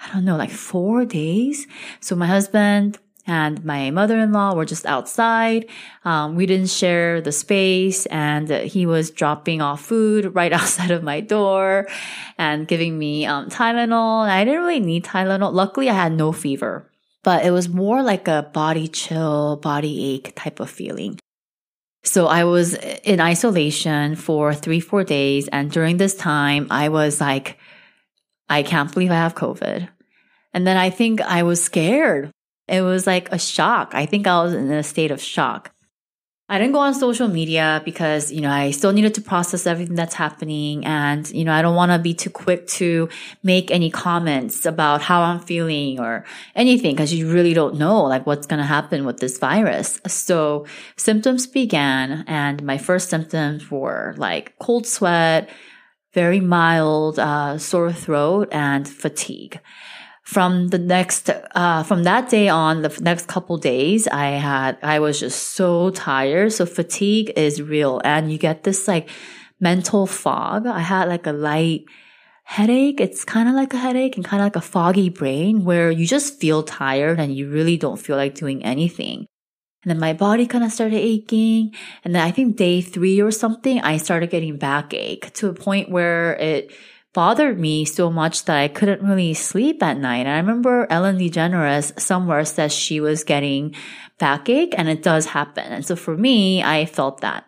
I 0.00 0.12
don't 0.12 0.24
know, 0.24 0.36
like 0.36 0.50
four 0.50 1.04
days. 1.04 1.66
So 2.00 2.14
my 2.14 2.26
husband 2.26 2.98
and 3.26 3.64
my 3.64 3.90
mother-in-law 3.90 4.54
were 4.54 4.64
just 4.64 4.86
outside. 4.86 5.66
Um, 6.04 6.36
we 6.36 6.46
didn't 6.46 6.70
share 6.70 7.20
the 7.20 7.32
space 7.32 8.06
and 8.06 8.48
he 8.48 8.86
was 8.86 9.10
dropping 9.10 9.60
off 9.60 9.82
food 9.82 10.34
right 10.34 10.52
outside 10.52 10.90
of 10.90 11.02
my 11.02 11.20
door 11.20 11.88
and 12.38 12.68
giving 12.68 12.98
me 12.98 13.26
um, 13.26 13.48
Tylenol. 13.48 14.28
I 14.28 14.44
didn't 14.44 14.60
really 14.60 14.80
need 14.80 15.04
Tylenol. 15.04 15.52
Luckily, 15.52 15.90
I 15.90 15.94
had 15.94 16.12
no 16.12 16.32
fever, 16.32 16.90
but 17.24 17.44
it 17.44 17.50
was 17.50 17.68
more 17.68 18.02
like 18.02 18.28
a 18.28 18.48
body 18.52 18.86
chill, 18.86 19.56
body 19.56 20.14
ache 20.14 20.32
type 20.36 20.60
of 20.60 20.70
feeling. 20.70 21.18
So 22.04 22.28
I 22.28 22.44
was 22.44 22.74
in 22.74 23.20
isolation 23.20 24.14
for 24.14 24.54
three, 24.54 24.78
four 24.78 25.02
days. 25.02 25.48
And 25.48 25.72
during 25.72 25.96
this 25.96 26.14
time, 26.14 26.68
I 26.70 26.88
was 26.88 27.20
like, 27.20 27.58
I 28.48 28.62
can't 28.62 28.92
believe 28.92 29.10
I 29.10 29.16
have 29.16 29.34
COVID. 29.34 29.88
And 30.54 30.66
then 30.66 30.76
I 30.76 30.90
think 30.90 31.20
I 31.20 31.42
was 31.42 31.62
scared 31.62 32.30
it 32.68 32.82
was 32.82 33.06
like 33.06 33.30
a 33.32 33.38
shock. 33.38 33.92
I 33.94 34.06
think 34.06 34.26
I 34.26 34.42
was 34.42 34.54
in 34.54 34.70
a 34.70 34.82
state 34.82 35.10
of 35.10 35.20
shock. 35.20 35.72
I 36.48 36.58
didn't 36.58 36.74
go 36.74 36.78
on 36.78 36.94
social 36.94 37.26
media 37.26 37.82
because, 37.84 38.30
you 38.30 38.40
know, 38.40 38.50
I 38.50 38.70
still 38.70 38.92
needed 38.92 39.14
to 39.14 39.20
process 39.20 39.66
everything 39.66 39.96
that's 39.96 40.14
happening. 40.14 40.86
And, 40.86 41.28
you 41.32 41.44
know, 41.44 41.52
I 41.52 41.60
don't 41.60 41.74
want 41.74 41.90
to 41.90 41.98
be 41.98 42.14
too 42.14 42.30
quick 42.30 42.68
to 42.78 43.08
make 43.42 43.72
any 43.72 43.90
comments 43.90 44.64
about 44.64 45.02
how 45.02 45.22
I'm 45.22 45.40
feeling 45.40 45.98
or 45.98 46.24
anything 46.54 46.94
because 46.94 47.12
you 47.12 47.32
really 47.32 47.52
don't 47.52 47.78
know 47.78 48.04
like 48.04 48.26
what's 48.26 48.46
going 48.46 48.60
to 48.60 48.64
happen 48.66 49.04
with 49.04 49.18
this 49.18 49.38
virus. 49.38 50.00
So 50.06 50.66
symptoms 50.96 51.48
began 51.48 52.24
and 52.28 52.62
my 52.62 52.78
first 52.78 53.10
symptoms 53.10 53.68
were 53.68 54.14
like 54.16 54.56
cold 54.60 54.86
sweat, 54.86 55.50
very 56.14 56.38
mild, 56.38 57.18
uh, 57.18 57.58
sore 57.58 57.92
throat 57.92 58.50
and 58.52 58.88
fatigue 58.88 59.58
from 60.26 60.68
the 60.68 60.78
next 60.78 61.30
uh, 61.30 61.82
from 61.84 62.02
that 62.02 62.28
day 62.28 62.48
on 62.48 62.82
the 62.82 62.98
next 63.00 63.28
couple 63.28 63.56
days 63.56 64.08
i 64.08 64.30
had 64.30 64.76
i 64.82 64.98
was 64.98 65.20
just 65.20 65.54
so 65.56 65.90
tired. 65.90 66.52
So 66.52 66.66
fatigue 66.66 67.32
is 67.36 67.62
real. 67.62 68.00
And 68.04 68.30
you 68.30 68.38
get 68.38 68.62
this 68.64 68.86
like 68.86 69.08
mental 69.58 70.06
fog. 70.06 70.66
I 70.66 70.80
had 70.80 71.08
like 71.08 71.26
a 71.26 71.32
light 71.32 71.86
headache. 72.44 73.00
It's 73.00 73.24
kind 73.24 73.48
of 73.48 73.54
like 73.54 73.72
a 73.72 73.78
headache 73.78 74.16
and 74.16 74.24
kind 74.24 74.42
of 74.42 74.46
like 74.46 74.56
a 74.56 74.60
foggy 74.60 75.08
brain 75.08 75.64
where 75.64 75.90
you 75.90 76.06
just 76.06 76.38
feel 76.38 76.62
tired 76.62 77.18
and 77.18 77.34
you 77.34 77.50
really 77.50 77.76
don't 77.76 77.96
feel 77.96 78.16
like 78.16 78.34
doing 78.34 78.62
anything. 78.64 79.26
And 79.82 79.90
then 79.90 79.98
my 79.98 80.12
body 80.12 80.46
kind 80.46 80.64
of 80.64 80.72
started 80.72 80.98
aching. 80.98 81.72
And 82.04 82.14
then 82.14 82.22
i 82.22 82.30
think 82.30 82.56
day 82.56 82.82
three 82.82 83.20
or 83.20 83.30
something 83.30 83.80
i 83.80 83.96
started 83.96 84.30
getting 84.30 84.58
backache 84.58 85.32
to 85.34 85.48
a 85.48 85.54
point 85.54 85.90
where 85.90 86.34
it 86.36 86.70
bothered 87.16 87.58
me 87.58 87.86
so 87.86 88.10
much 88.10 88.44
that 88.44 88.58
I 88.58 88.68
couldn't 88.68 89.00
really 89.00 89.32
sleep 89.32 89.82
at 89.82 89.96
night. 89.96 90.26
I 90.26 90.36
remember 90.36 90.86
Ellen 90.90 91.16
DeGeneres 91.16 91.98
somewhere 91.98 92.44
says 92.44 92.74
she 92.74 93.00
was 93.00 93.24
getting 93.24 93.74
backache 94.18 94.74
and 94.76 94.86
it 94.86 95.02
does 95.02 95.24
happen. 95.24 95.64
And 95.64 95.84
so 95.84 95.96
for 95.96 96.14
me, 96.14 96.62
I 96.62 96.84
felt 96.84 97.22
that. 97.22 97.46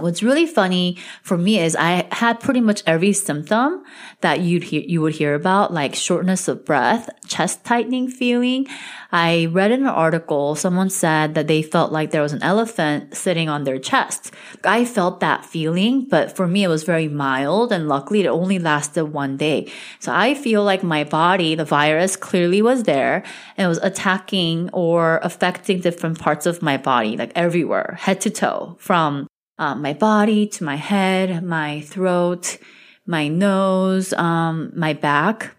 What's 0.00 0.24
really 0.24 0.46
funny 0.46 0.98
for 1.22 1.38
me 1.38 1.60
is 1.60 1.76
I 1.76 2.08
had 2.10 2.40
pretty 2.40 2.60
much 2.60 2.82
every 2.84 3.12
symptom 3.12 3.84
that 4.22 4.40
you'd 4.40 4.64
hear, 4.64 4.82
you 4.82 5.00
would 5.00 5.14
hear 5.14 5.36
about, 5.36 5.72
like 5.72 5.94
shortness 5.94 6.48
of 6.48 6.64
breath, 6.64 7.08
chest 7.28 7.64
tightening 7.64 8.08
feeling. 8.08 8.66
I 9.12 9.46
read 9.52 9.70
in 9.70 9.82
an 9.82 9.86
article, 9.86 10.56
someone 10.56 10.90
said 10.90 11.36
that 11.36 11.46
they 11.46 11.62
felt 11.62 11.92
like 11.92 12.10
there 12.10 12.22
was 12.22 12.32
an 12.32 12.42
elephant 12.42 13.14
sitting 13.14 13.48
on 13.48 13.62
their 13.62 13.78
chest. 13.78 14.32
I 14.64 14.84
felt 14.84 15.20
that 15.20 15.44
feeling, 15.44 16.08
but 16.08 16.34
for 16.34 16.48
me, 16.48 16.64
it 16.64 16.68
was 16.68 16.82
very 16.82 17.06
mild 17.06 17.70
and 17.70 17.86
luckily 17.86 18.22
it 18.22 18.26
only 18.26 18.58
lasted 18.58 19.04
one 19.04 19.36
day. 19.36 19.70
So 20.00 20.12
I 20.12 20.34
feel 20.34 20.64
like 20.64 20.82
my 20.82 21.04
body, 21.04 21.54
the 21.54 21.64
virus 21.64 22.16
clearly 22.16 22.62
was 22.62 22.82
there 22.82 23.22
and 23.56 23.68
was 23.68 23.78
attacking 23.78 24.70
or 24.72 25.20
affecting 25.22 25.82
different 25.82 26.18
parts 26.18 26.46
of 26.46 26.62
my 26.62 26.78
body, 26.78 27.16
like 27.16 27.30
everywhere, 27.36 27.96
head 28.00 28.20
to 28.22 28.30
toe, 28.30 28.76
from 28.80 29.28
um, 29.58 29.82
my 29.82 29.92
body 29.92 30.46
to 30.48 30.64
my 30.64 30.76
head, 30.76 31.42
my 31.44 31.80
throat, 31.82 32.58
my 33.06 33.28
nose, 33.28 34.12
um, 34.14 34.72
my 34.74 34.92
back, 34.92 35.54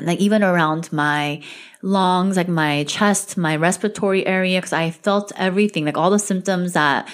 like 0.00 0.18
even 0.18 0.42
around 0.42 0.92
my 0.92 1.42
lungs, 1.82 2.36
like 2.36 2.48
my 2.48 2.84
chest, 2.84 3.36
my 3.36 3.56
respiratory 3.56 4.26
area, 4.26 4.58
because 4.58 4.72
I 4.72 4.90
felt 4.90 5.32
everything, 5.36 5.84
like 5.84 5.98
all 5.98 6.10
the 6.10 6.18
symptoms 6.18 6.72
that 6.72 7.08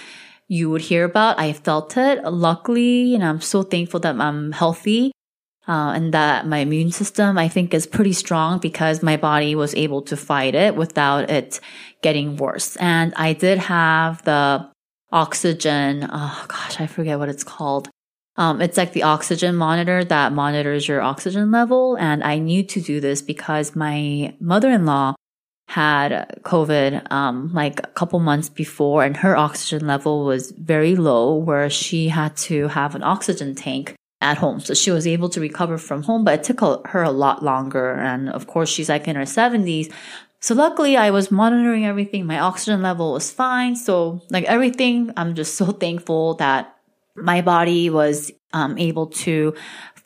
you 0.49 0.71
would 0.71 0.83
hear 0.83 1.05
about. 1.05 1.39
I 1.39 1.53
felt 1.53 1.97
it. 1.97 2.25
Luckily, 2.25 3.15
and 3.15 3.25
I'm 3.25 3.41
so 3.41 3.63
thankful 3.63 4.01
that 4.01 4.17
I'm 4.17 4.53
healthy. 4.53 5.13
Uh, 5.69 5.93
and 5.93 6.13
that 6.15 6.49
my 6.49 6.59
immune 6.59 6.91
system, 6.91 7.39
I 7.39 7.47
think, 7.47 7.75
is 7.75 7.87
pretty 7.87 8.15
strong 8.15 8.59
because 8.59 9.05
my 9.05 9.17
body 9.17 9.55
was 9.55 9.73
able 9.77 10.03
to 10.03 10.17
fight 10.17 10.57
it 10.57 10.75
without 10.75 11.31
it 11.31 11.61
getting 12.03 12.37
worse. 12.39 12.75
And 12.77 13.15
I 13.15 13.35
did 13.35 13.59
have 13.59 14.25
the 14.25 14.69
oxygen. 15.13 16.09
Oh 16.11 16.45
gosh, 16.49 16.81
I 16.81 16.87
forget 16.87 17.19
what 17.19 17.29
it's 17.29 17.45
called. 17.45 17.89
Um, 18.37 18.63
it's 18.63 18.77
like 18.77 18.93
the 18.93 19.03
oxygen 19.03 19.57
monitor 19.57 20.05
that 20.05 20.33
monitors 20.33 20.89
your 20.89 21.03
oxygen 21.03 21.51
level. 21.51 21.97
And 21.97 22.23
I 22.25 22.39
need 22.39 22.69
to 22.71 22.81
do 22.81 23.01
this 23.01 23.21
because 23.21 23.77
my 23.77 24.35
mother-in-law 24.41 25.15
had 25.69 26.41
COVID, 26.43 27.13
um, 27.13 27.53
like 27.53 27.79
a 27.81 27.87
couple 27.89 28.19
months 28.19 28.49
before 28.49 29.05
and 29.05 29.17
her 29.19 29.37
oxygen 29.37 29.87
level 29.87 30.25
was 30.25 30.51
very 30.51 30.97
low 30.97 31.37
where 31.37 31.71
she 31.71 32.09
had 32.09 32.37
to 32.37 32.67
have 32.69 32.95
an 32.95 33.05
oxygen 33.05 33.55
tank 33.55 33.95
at 34.21 34.39
home. 34.39 34.59
So 34.61 34.75
she 34.75 34.91
was 34.91 35.07
able 35.07 35.29
to 35.29 35.41
recover 35.41 35.79
from 35.79 36.03
home, 36.03 36.25
but 36.25 36.41
it 36.41 36.43
took 36.45 36.89
her 36.89 37.03
a 37.03 37.13
lot 37.13 37.45
longer. 37.45 37.93
And 37.93 38.29
of 38.29 38.47
course, 38.47 38.69
she's 38.69 38.89
like 38.89 39.07
in 39.07 39.17
her 39.17 39.27
seventies. 39.27 39.89
So 40.41 40.55
luckily 40.55 40.97
I 40.97 41.11
was 41.11 41.31
monitoring 41.31 41.85
everything. 41.85 42.27
My 42.27 42.41
oxygen 42.41 42.83
level 42.83 43.13
was 43.13 43.31
fine. 43.31 43.77
So 43.77 44.23
like 44.31 44.45
everything, 44.45 45.13
I'm 45.17 45.35
just 45.35 45.55
so 45.55 45.67
thankful 45.85 46.35
that 46.35 46.77
my 47.15 47.43
body 47.43 47.91
was 47.91 48.33
um, 48.53 48.79
able 48.79 49.07
to 49.07 49.55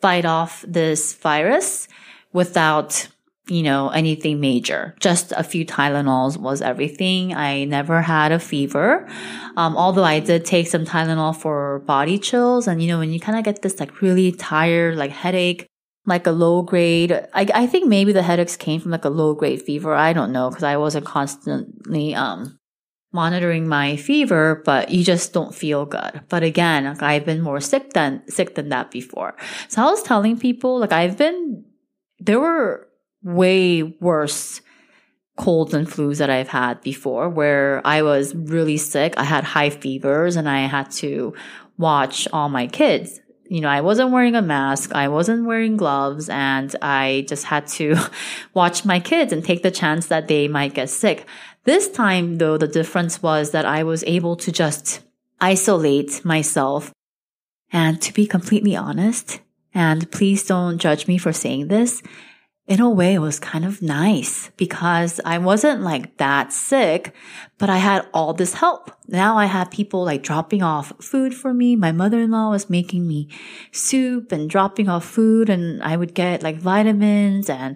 fight 0.01 0.25
off 0.25 0.63
this 0.67 1.13
virus 1.13 1.87
without 2.33 3.07
you 3.47 3.61
know, 3.61 3.89
anything 3.89 4.39
major. 4.39 4.95
Just 4.99 5.31
a 5.33 5.43
few 5.43 5.65
Tylenols 5.65 6.37
was 6.37 6.61
everything. 6.61 7.35
I 7.35 7.65
never 7.65 8.01
had 8.01 8.31
a 8.31 8.39
fever. 8.39 9.07
Um, 9.55 9.77
although 9.77 10.03
I 10.03 10.19
did 10.19 10.45
take 10.45 10.67
some 10.67 10.85
Tylenol 10.85 11.35
for 11.35 11.79
body 11.85 12.17
chills. 12.17 12.67
And, 12.67 12.81
you 12.81 12.87
know, 12.87 12.97
when 12.97 13.11
you 13.11 13.19
kind 13.19 13.37
of 13.37 13.43
get 13.43 13.61
this 13.61 13.79
like 13.79 14.01
really 14.01 14.31
tired, 14.31 14.97
like 14.97 15.11
headache, 15.11 15.67
like 16.05 16.27
a 16.27 16.31
low 16.31 16.61
grade. 16.61 17.11
I, 17.11 17.47
I 17.53 17.67
think 17.67 17.87
maybe 17.87 18.13
the 18.13 18.23
headaches 18.23 18.57
came 18.57 18.79
from 18.79 18.91
like 18.91 19.05
a 19.05 19.09
low 19.09 19.33
grade 19.33 19.61
fever. 19.61 19.93
I 19.93 20.13
don't 20.13 20.31
know 20.31 20.49
because 20.49 20.63
I 20.63 20.77
wasn't 20.77 21.05
constantly 21.05 22.15
um 22.15 22.59
monitoring 23.11 23.67
my 23.67 23.95
fever, 23.95 24.61
but 24.65 24.91
you 24.91 25.03
just 25.03 25.33
don't 25.33 25.55
feel 25.55 25.85
good. 25.85 26.21
But 26.27 26.43
again, 26.43 26.83
like 26.83 27.01
I've 27.01 27.25
been 27.25 27.41
more 27.41 27.61
sick 27.61 27.93
than 27.93 28.21
sick 28.29 28.55
than 28.55 28.69
that 28.69 28.91
before. 28.91 29.35
So 29.69 29.81
I 29.81 29.85
was 29.85 30.03
telling 30.03 30.37
people 30.37 30.79
like 30.79 30.91
I've 30.91 31.17
been 31.17 31.63
there 32.19 32.39
were 32.39 32.87
way 33.23 33.83
worse 33.83 34.61
colds 35.37 35.73
and 35.73 35.87
flus 35.87 36.19
that 36.19 36.29
I've 36.29 36.47
had 36.47 36.81
before 36.81 37.29
where 37.29 37.81
I 37.85 38.03
was 38.03 38.35
really 38.35 38.77
sick. 38.77 39.15
I 39.17 39.23
had 39.23 39.43
high 39.43 39.69
fevers 39.69 40.35
and 40.35 40.47
I 40.47 40.67
had 40.67 40.91
to 40.91 41.33
watch 41.77 42.27
all 42.31 42.49
my 42.49 42.67
kids. 42.67 43.19
You 43.47 43.61
know, 43.61 43.69
I 43.69 43.81
wasn't 43.81 44.11
wearing 44.11 44.35
a 44.35 44.41
mask. 44.41 44.93
I 44.93 45.07
wasn't 45.07 45.45
wearing 45.45 45.77
gloves 45.77 46.29
and 46.29 46.75
I 46.81 47.25
just 47.27 47.45
had 47.45 47.67
to 47.67 47.95
watch 48.53 48.85
my 48.85 48.99
kids 48.99 49.31
and 49.31 49.43
take 49.43 49.63
the 49.63 49.71
chance 49.71 50.07
that 50.07 50.27
they 50.27 50.47
might 50.47 50.73
get 50.73 50.89
sick. 50.89 51.27
This 51.63 51.89
time 51.89 52.37
though, 52.37 52.57
the 52.57 52.67
difference 52.67 53.21
was 53.21 53.51
that 53.51 53.65
I 53.65 53.83
was 53.83 54.03
able 54.05 54.35
to 54.37 54.51
just 54.51 55.01
isolate 55.39 56.23
myself. 56.25 56.91
And 57.71 58.01
to 58.01 58.13
be 58.13 58.25
completely 58.25 58.75
honest, 58.75 59.41
and 59.73 60.09
please 60.11 60.45
don't 60.45 60.77
judge 60.77 61.07
me 61.07 61.17
for 61.17 61.33
saying 61.33 61.67
this, 61.67 62.01
in 62.67 62.79
a 62.79 62.89
way, 62.89 63.13
it 63.13 63.19
was 63.19 63.39
kind 63.39 63.63
of 63.63 63.83
nice 63.83 64.49
because 64.57 65.21
I 65.23 65.37
wasn't 65.37 65.81
like 65.81 66.17
that 66.17 66.51
sick, 66.51 67.13
but 67.59 67.69
I 67.69 67.77
had 67.77 68.07
all 68.11 68.33
this 68.33 68.55
help. 68.55 68.91
Now 69.07 69.37
I 69.37 69.45
had 69.45 69.69
people 69.69 70.03
like 70.03 70.23
dropping 70.23 70.63
off 70.63 70.91
food 70.99 71.35
for 71.35 71.53
me. 71.53 71.75
My 71.75 71.91
mother-in-law 71.91 72.49
was 72.49 72.67
making 72.67 73.07
me 73.07 73.29
soup 73.71 74.31
and 74.31 74.49
dropping 74.49 74.89
off 74.89 75.05
food 75.05 75.47
and 75.47 75.83
I 75.83 75.95
would 75.95 76.15
get 76.15 76.41
like 76.41 76.57
vitamins 76.57 77.51
and, 77.51 77.75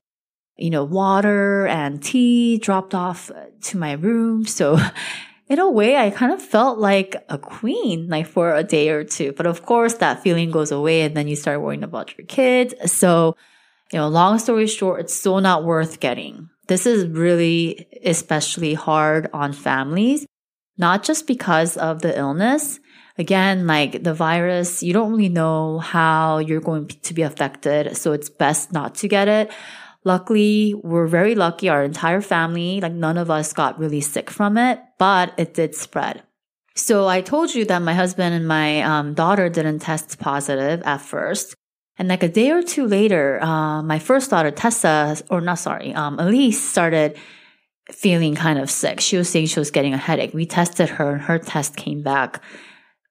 you 0.57 0.71
know, 0.71 0.85
water 0.85 1.67
and 1.67 2.01
tea 2.01 2.57
dropped 2.57 2.95
off 2.95 3.31
to 3.61 3.77
my 3.77 3.91
room. 3.91 4.47
So 4.47 4.79
in 5.47 5.59
a 5.59 5.69
way, 5.69 5.97
I 5.97 6.09
kind 6.09 6.31
of 6.31 6.41
felt 6.41 6.79
like 6.79 7.15
a 7.29 7.37
queen, 7.37 8.09
like 8.09 8.25
for 8.25 8.55
a 8.55 8.63
day 8.63 8.89
or 8.89 9.03
two. 9.03 9.33
But 9.33 9.45
of 9.45 9.67
course, 9.67 9.93
that 9.95 10.23
feeling 10.23 10.49
goes 10.49 10.71
away 10.71 11.01
and 11.01 11.15
then 11.15 11.27
you 11.27 11.35
start 11.35 11.61
worrying 11.61 11.83
about 11.83 12.17
your 12.17 12.25
kids. 12.25 12.73
So 12.91 13.35
you 13.91 13.99
know, 13.99 14.07
long 14.07 14.39
story 14.39 14.67
short, 14.67 15.01
it's 15.01 15.13
still 15.13 15.41
not 15.41 15.63
worth 15.63 15.99
getting. 15.99 16.49
This 16.67 16.85
is 16.85 17.07
really 17.07 17.87
especially 18.05 18.75
hard 18.75 19.29
on 19.33 19.53
families, 19.53 20.25
not 20.77 21.03
just 21.03 21.25
because 21.25 21.77
of 21.77 22.01
the 22.01 22.17
illness. 22.17 22.79
Again, 23.17 23.67
like 23.67 24.03
the 24.03 24.13
virus, 24.13 24.81
you 24.83 24.93
don't 24.93 25.11
really 25.11 25.29
know 25.29 25.79
how 25.79 26.37
you're 26.37 26.61
going 26.61 26.87
to 26.87 27.13
be 27.13 27.23
affected. 27.23 27.97
So 27.97 28.13
it's 28.13 28.29
best 28.29 28.71
not 28.71 28.95
to 28.95 29.07
get 29.07 29.27
it. 29.27 29.51
Luckily, 30.05 30.73
we're 30.75 31.07
very 31.07 31.35
lucky. 31.35 31.67
Our 31.67 31.83
entire 31.83 32.21
family, 32.21 32.79
like 32.79 32.93
none 32.93 33.17
of 33.17 33.29
us 33.29 33.51
got 33.51 33.79
really 33.79 33.99
sick 33.99 34.29
from 34.29 34.57
it, 34.57 34.79
but 34.97 35.33
it 35.37 35.53
did 35.53 35.75
spread. 35.75 36.23
So 36.75 37.07
I 37.07 37.19
told 37.19 37.53
you 37.53 37.65
that 37.65 37.81
my 37.81 37.93
husband 37.93 38.33
and 38.33 38.47
my 38.47 38.81
um, 38.81 39.13
daughter 39.13 39.49
didn't 39.49 39.79
test 39.79 40.17
positive 40.19 40.81
at 40.83 41.01
first. 41.01 41.55
And 41.99 42.07
like 42.07 42.23
a 42.23 42.29
day 42.29 42.49
or 42.51 42.63
two 42.63 42.87
later, 42.87 43.43
uh, 43.43 43.83
my 43.83 43.99
first 43.99 44.29
daughter, 44.29 44.51
Tessa, 44.51 45.17
or 45.29 45.41
not 45.41 45.59
sorry, 45.59 45.93
um, 45.93 46.17
Elise 46.17 46.63
started 46.63 47.17
feeling 47.91 48.35
kind 48.35 48.57
of 48.57 48.69
sick. 48.69 49.01
She 49.01 49.17
was 49.17 49.29
saying 49.29 49.47
she 49.47 49.59
was 49.59 49.69
getting 49.69 49.93
a 49.93 49.97
headache. 49.97 50.33
We 50.33 50.45
tested 50.45 50.89
her 50.89 51.11
and 51.11 51.21
her 51.21 51.37
test 51.37 51.75
came 51.75 52.01
back 52.01 52.41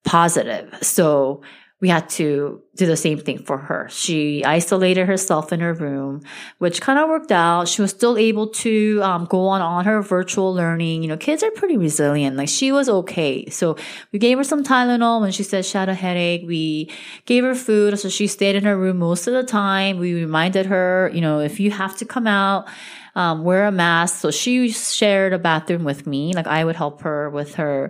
positive. 0.07 0.75
So 0.80 1.42
we 1.80 1.88
had 1.88 2.08
to 2.08 2.61
do 2.75 2.87
the 2.87 2.97
same 2.97 3.18
thing 3.18 3.38
for 3.38 3.56
her. 3.56 3.87
She 3.88 4.44
isolated 4.44 5.06
herself 5.06 5.52
in 5.52 5.61
her 5.61 5.73
room, 5.73 6.23
which 6.58 6.80
kind 6.80 6.99
of 6.99 7.08
worked 7.08 7.30
out. 7.30 7.68
She 7.68 7.82
was 7.82 7.92
still 7.92 8.18
able 8.18 8.49
to 8.49 9.00
um, 9.02 9.26
go 9.26 9.47
on 9.47 9.61
on 9.61 9.85
her 9.85 10.02
virtual 10.02 10.52
learning. 10.52 11.02
You 11.02 11.08
know, 11.08 11.16
kids 11.16 11.44
are 11.44 11.52
pretty 11.52 11.76
resilient. 11.76 12.37
Like 12.37 12.49
she 12.49 12.73
was 12.73 12.88
okay. 12.88 13.49
So 13.50 13.76
we 14.11 14.18
gave 14.18 14.38
her 14.38 14.44
some 14.44 14.64
Tylenol 14.64 15.20
when 15.20 15.30
she 15.30 15.44
said 15.44 15.64
she 15.64 15.78
had 15.78 15.88
a 15.88 15.94
headache. 15.94 16.42
We 16.44 16.90
gave 17.26 17.44
her 17.44 17.54
food, 17.54 17.97
so 17.99 18.08
she 18.08 18.26
stayed 18.26 18.56
in 18.56 18.64
her 18.64 18.76
room 18.76 18.99
most 18.99 19.28
of 19.28 19.35
the 19.35 19.44
time. 19.44 19.99
We 19.99 20.14
reminded 20.14 20.66
her, 20.66 21.12
you 21.14 21.20
know, 21.20 21.38
if 21.38 21.61
you 21.61 21.70
have 21.70 21.97
to 21.99 22.04
come 22.04 22.26
out, 22.26 22.66
um, 23.14 23.44
wear 23.44 23.66
a 23.66 23.73
mask. 23.73 24.16
So 24.16 24.32
she 24.32 24.70
shared 24.70 25.32
a 25.32 25.38
bathroom 25.38 25.85
with 25.85 26.08
me. 26.08 26.32
Like 26.32 26.49
I 26.49 26.64
would 26.64 26.76
help 26.76 27.02
her 27.02 27.30
with 27.30 27.54
her 27.54 27.88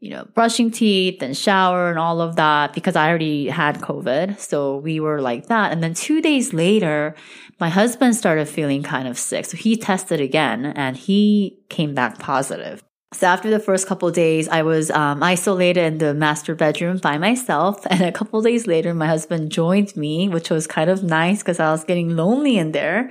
you 0.00 0.10
know, 0.10 0.26
brushing 0.34 0.70
teeth 0.70 1.22
and 1.22 1.36
shower 1.36 1.90
and 1.90 1.98
all 1.98 2.20
of 2.20 2.36
that 2.36 2.72
because 2.72 2.94
I 2.94 3.08
already 3.08 3.48
had 3.48 3.80
COVID. 3.80 4.38
So 4.38 4.76
we 4.76 5.00
were 5.00 5.20
like 5.20 5.46
that. 5.46 5.72
And 5.72 5.82
then 5.82 5.94
two 5.94 6.20
days 6.20 6.52
later, 6.52 7.16
my 7.58 7.68
husband 7.68 8.14
started 8.14 8.48
feeling 8.48 8.82
kind 8.82 9.08
of 9.08 9.18
sick. 9.18 9.44
So 9.46 9.56
he 9.56 9.76
tested 9.76 10.20
again 10.20 10.66
and 10.66 10.96
he 10.96 11.58
came 11.68 11.94
back 11.94 12.18
positive. 12.20 12.82
So 13.12 13.26
after 13.26 13.48
the 13.50 13.58
first 13.58 13.88
couple 13.88 14.10
days, 14.10 14.48
I 14.48 14.62
was 14.62 14.90
um, 14.90 15.22
isolated 15.22 15.80
in 15.80 15.98
the 15.98 16.14
master 16.14 16.54
bedroom 16.54 16.98
by 16.98 17.18
myself. 17.18 17.84
And 17.90 18.02
a 18.02 18.12
couple 18.12 18.40
days 18.42 18.66
later, 18.66 18.94
my 18.94 19.06
husband 19.06 19.50
joined 19.50 19.96
me, 19.96 20.28
which 20.28 20.50
was 20.50 20.66
kind 20.66 20.90
of 20.90 21.02
nice 21.02 21.38
because 21.38 21.58
I 21.58 21.72
was 21.72 21.84
getting 21.84 22.16
lonely 22.16 22.58
in 22.58 22.72
there. 22.72 23.10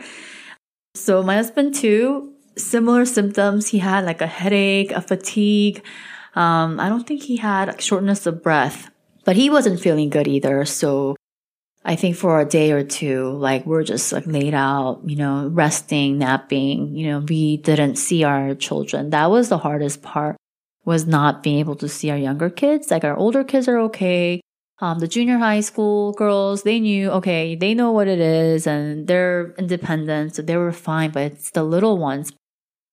So 0.95 1.21
my 1.23 1.35
husband 1.35 1.75
too, 1.75 2.33
similar 2.57 3.05
symptoms. 3.05 3.67
He 3.69 3.79
had 3.79 4.05
like 4.05 4.21
a 4.21 4.27
headache, 4.27 4.91
a 4.91 5.01
fatigue, 5.01 5.83
um, 6.37 6.79
I 6.79 6.87
don't 6.87 7.07
think 7.07 7.23
he 7.23 7.37
had 7.37 7.81
shortness 7.81 8.27
of 8.27 8.43
breath, 8.43 8.91
but 9.25 9.35
he 9.35 9.49
wasn't 9.49 9.79
feeling 9.79 10.11
good 10.11 10.27
either. 10.27 10.65
So 10.65 11.15
I 11.83 11.95
think 11.95 12.15
for 12.15 12.39
a 12.39 12.45
day 12.45 12.71
or 12.73 12.83
two, 12.83 13.31
like 13.31 13.65
we're 13.65 13.83
just 13.83 14.13
like 14.13 14.27
laid 14.27 14.53
out, 14.53 15.01
you 15.03 15.15
know, 15.15 15.47
resting, 15.47 16.19
napping, 16.19 16.95
you 16.95 17.07
know, 17.07 17.19
we 17.27 17.57
didn't 17.57 17.95
see 17.95 18.23
our 18.23 18.53
children. 18.53 19.09
That 19.09 19.31
was 19.31 19.49
the 19.49 19.57
hardest 19.57 20.03
part 20.03 20.35
was 20.85 21.07
not 21.07 21.41
being 21.41 21.57
able 21.57 21.75
to 21.77 21.89
see 21.89 22.11
our 22.11 22.17
younger 22.17 22.51
kids. 22.51 22.91
Like 22.91 23.03
our 23.03 23.17
older 23.17 23.43
kids 23.43 23.67
are 23.67 23.79
okay. 23.89 24.39
Um, 24.79 24.99
the 24.99 25.07
junior 25.07 25.39
high 25.39 25.61
school 25.61 26.13
girls, 26.13 26.61
they 26.61 26.79
knew, 26.79 27.09
okay, 27.13 27.55
they 27.55 27.73
know 27.73 27.91
what 27.91 28.07
it 28.07 28.19
is 28.19 28.67
and 28.67 29.07
they're 29.07 29.55
independent. 29.57 30.35
So 30.35 30.43
they 30.43 30.55
were 30.55 30.71
fine, 30.71 31.09
but 31.09 31.31
it's 31.31 31.49
the 31.49 31.63
little 31.63 31.97
ones. 31.97 32.31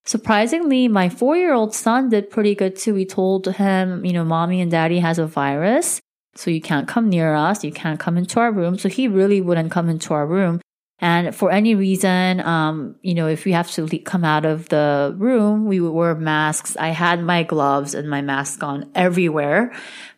Surprisingly, 0.07 0.87
my 0.87 1.09
four 1.09 1.37
year 1.37 1.55
old 1.55 1.75
son 1.75 2.11
did 2.11 2.31
pretty 2.31 2.55
good 2.55 2.77
too. 2.77 2.95
We 2.95 3.07
told 3.07 3.47
him, 3.47 4.05
you 4.05 4.13
know, 4.13 4.25
mommy 4.25 4.61
and 4.61 4.71
daddy 4.71 4.99
has 4.99 5.19
a 5.19 5.27
virus. 5.27 6.01
So 6.37 6.51
you 6.51 6.61
can't 6.61 6.89
come 6.89 7.09
near 7.09 7.35
us. 7.35 7.65
You 7.65 7.73
can't 7.73 7.99
come 7.99 8.19
into 8.19 8.41
our 8.41 8.53
room. 8.53 8.77
So 8.77 8.89
he 8.89 9.09
really 9.09 9.41
wouldn't 9.41 9.71
come 9.71 9.89
into 9.89 10.13
our 10.13 10.27
room. 10.27 10.61
And 10.99 11.35
for 11.35 11.51
any 11.51 11.75
reason, 11.75 12.41
um, 12.41 12.97
you 13.03 13.15
know, 13.15 13.29
if 13.29 13.45
we 13.45 13.53
have 13.53 13.71
to 13.73 13.87
come 13.99 14.25
out 14.25 14.45
of 14.45 14.69
the 14.69 15.15
room, 15.17 15.67
we 15.67 15.81
would 15.81 15.93
wear 15.93 16.15
masks. 16.15 16.77
I 16.77 16.89
had 16.89 17.23
my 17.23 17.43
gloves 17.43 17.95
and 17.95 18.09
my 18.09 18.21
mask 18.21 18.63
on 18.63 18.91
everywhere 18.95 19.73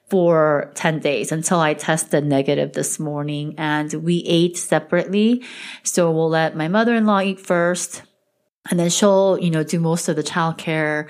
for 0.09 0.70
10 0.75 1.01
days 1.01 1.33
until 1.33 1.61
I 1.61 1.75
tested 1.75 2.25
negative 2.25 2.72
this 2.72 2.99
morning 2.99 3.55
and 3.59 3.92
we 3.92 4.22
ate 4.27 4.57
separately. 4.57 5.44
So 5.83 6.11
we'll 6.11 6.29
let 6.29 6.57
my 6.57 6.68
mother-in-law 6.68 7.20
eat 7.22 7.40
first 7.40 8.03
and 8.71 8.79
then 8.79 8.91
she'll, 8.91 9.39
you 9.39 9.51
know, 9.51 9.63
do 9.63 9.81
most 9.81 10.09
of 10.09 10.17
the 10.17 10.23
childcare. 10.23 11.09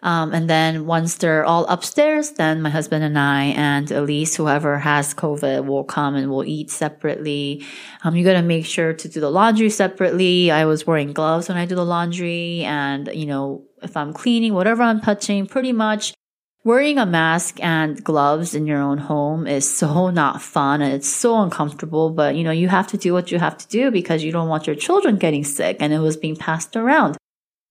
Um, 0.00 0.32
and 0.32 0.48
then 0.48 0.86
once 0.86 1.16
they're 1.16 1.44
all 1.44 1.66
upstairs, 1.66 2.32
then 2.32 2.62
my 2.62 2.70
husband 2.70 3.02
and 3.02 3.18
I 3.18 3.46
and 3.46 3.90
Elise, 3.90 4.36
whoever 4.36 4.78
has 4.78 5.12
COVID, 5.12 5.66
will 5.66 5.82
come 5.82 6.14
and 6.14 6.30
we'll 6.30 6.44
eat 6.44 6.70
separately. 6.70 7.64
Um, 8.04 8.14
you 8.14 8.24
got 8.24 8.34
to 8.34 8.42
make 8.42 8.64
sure 8.64 8.92
to 8.92 9.08
do 9.08 9.20
the 9.20 9.30
laundry 9.30 9.70
separately. 9.70 10.52
I 10.52 10.66
was 10.66 10.86
wearing 10.86 11.12
gloves 11.12 11.48
when 11.48 11.58
I 11.58 11.66
do 11.66 11.74
the 11.74 11.84
laundry, 11.84 12.62
and 12.62 13.10
you 13.12 13.26
know, 13.26 13.64
if 13.82 13.96
I'm 13.96 14.12
cleaning, 14.12 14.54
whatever 14.54 14.84
I'm 14.84 15.00
touching, 15.00 15.46
pretty 15.46 15.72
much 15.72 16.14
Wearing 16.64 16.98
a 16.98 17.06
mask 17.06 17.62
and 17.62 18.02
gloves 18.02 18.52
in 18.52 18.66
your 18.66 18.80
own 18.80 18.98
home 18.98 19.46
is 19.46 19.76
so 19.76 20.10
not 20.22 20.42
fun 20.42 20.82
and 20.82 20.92
it's 20.92 21.08
so 21.08 21.40
uncomfortable, 21.40 22.10
but 22.10 22.34
you 22.34 22.42
know, 22.42 22.50
you 22.50 22.68
have 22.68 22.88
to 22.88 22.98
do 22.98 23.12
what 23.12 23.30
you 23.30 23.38
have 23.38 23.56
to 23.58 23.68
do 23.68 23.90
because 23.90 24.24
you 24.24 24.32
don't 24.32 24.48
want 24.48 24.66
your 24.66 24.76
children 24.76 25.16
getting 25.16 25.44
sick 25.44 25.76
and 25.80 25.92
it 25.92 26.00
was 26.00 26.16
being 26.16 26.36
passed 26.36 26.74
around. 26.74 27.16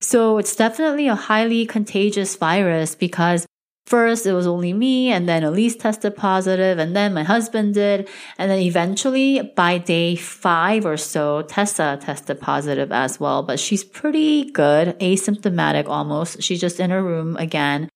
So 0.00 0.38
it's 0.38 0.56
definitely 0.56 1.06
a 1.08 1.14
highly 1.14 1.66
contagious 1.66 2.36
virus 2.36 2.94
because 2.94 3.46
first 3.86 4.26
it 4.26 4.32
was 4.32 4.46
only 4.46 4.72
me 4.72 5.10
and 5.10 5.28
then 5.28 5.42
Elise 5.42 5.76
tested 5.76 6.16
positive 6.16 6.78
and 6.78 6.96
then 6.96 7.12
my 7.12 7.24
husband 7.24 7.74
did. 7.74 8.08
And 8.38 8.50
then 8.50 8.60
eventually 8.60 9.42
by 9.54 9.78
day 9.78 10.16
five 10.16 10.86
or 10.86 10.96
so, 10.96 11.42
Tessa 11.42 11.98
tested 12.00 12.40
positive 12.40 12.90
as 12.90 13.20
well, 13.20 13.42
but 13.42 13.60
she's 13.60 13.84
pretty 13.84 14.50
good, 14.50 14.98
asymptomatic 15.00 15.88
almost. 15.88 16.42
She's 16.42 16.60
just 16.60 16.80
in 16.80 16.90
her 16.90 17.02
room 17.02 17.36
again. 17.36 17.90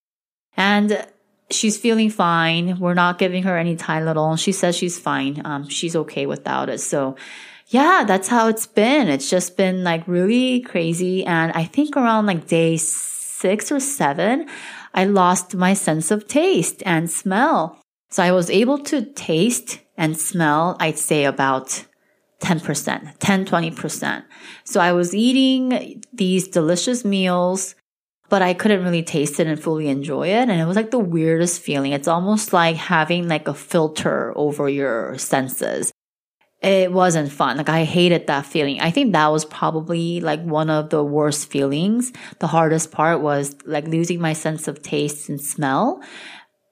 And 0.56 1.06
she's 1.50 1.78
feeling 1.78 2.10
fine. 2.10 2.78
We're 2.78 2.94
not 2.94 3.18
giving 3.18 3.44
her 3.44 3.56
any 3.56 3.76
Tylenol. 3.76 4.38
She 4.38 4.52
says 4.52 4.76
she's 4.76 4.98
fine. 4.98 5.42
Um, 5.44 5.68
she's 5.68 5.96
okay 5.96 6.26
without 6.26 6.68
it. 6.68 6.78
So 6.78 7.16
yeah, 7.68 8.04
that's 8.06 8.28
how 8.28 8.48
it's 8.48 8.66
been. 8.66 9.08
It's 9.08 9.30
just 9.30 9.56
been 9.56 9.82
like 9.82 10.06
really 10.06 10.60
crazy. 10.60 11.24
And 11.24 11.52
I 11.52 11.64
think 11.64 11.96
around 11.96 12.26
like 12.26 12.46
day 12.46 12.76
six 12.76 13.72
or 13.72 13.80
seven, 13.80 14.46
I 14.94 15.04
lost 15.04 15.54
my 15.54 15.74
sense 15.74 16.10
of 16.10 16.28
taste 16.28 16.82
and 16.84 17.10
smell. 17.10 17.80
So 18.10 18.22
I 18.22 18.32
was 18.32 18.50
able 18.50 18.78
to 18.84 19.06
taste 19.06 19.80
and 19.96 20.18
smell, 20.18 20.76
I'd 20.80 20.98
say 20.98 21.24
about 21.24 21.84
10%, 22.40 23.14
10, 23.18 23.44
20%. 23.46 24.24
So 24.64 24.80
I 24.80 24.92
was 24.92 25.14
eating 25.14 26.02
these 26.12 26.48
delicious 26.48 27.04
meals 27.04 27.74
but 28.32 28.40
I 28.40 28.54
couldn't 28.54 28.82
really 28.82 29.02
taste 29.02 29.40
it 29.40 29.46
and 29.46 29.62
fully 29.62 29.88
enjoy 29.88 30.28
it. 30.28 30.48
And 30.48 30.58
it 30.58 30.64
was 30.64 30.74
like 30.74 30.90
the 30.90 30.98
weirdest 30.98 31.60
feeling. 31.60 31.92
It's 31.92 32.08
almost 32.08 32.54
like 32.54 32.76
having 32.76 33.28
like 33.28 33.46
a 33.46 33.52
filter 33.52 34.32
over 34.34 34.70
your 34.70 35.18
senses. 35.18 35.92
it 36.62 36.90
wasn't 36.90 37.30
fun. 37.30 37.58
Like 37.58 37.68
I 37.68 37.84
hated 37.84 38.28
that 38.28 38.46
feeling. 38.46 38.80
I 38.80 38.90
think 38.90 39.12
that 39.12 39.30
was 39.30 39.44
probably 39.44 40.22
like 40.22 40.42
one 40.42 40.70
of 40.70 40.88
the 40.88 41.04
worst 41.04 41.50
feelings. 41.50 42.10
The 42.38 42.46
hardest 42.46 42.90
part 42.90 43.20
was 43.20 43.54
like 43.66 43.86
losing 43.86 44.18
my 44.18 44.32
sense 44.32 44.66
of 44.66 44.80
taste 44.80 45.28
and 45.28 45.38
smell. 45.38 46.02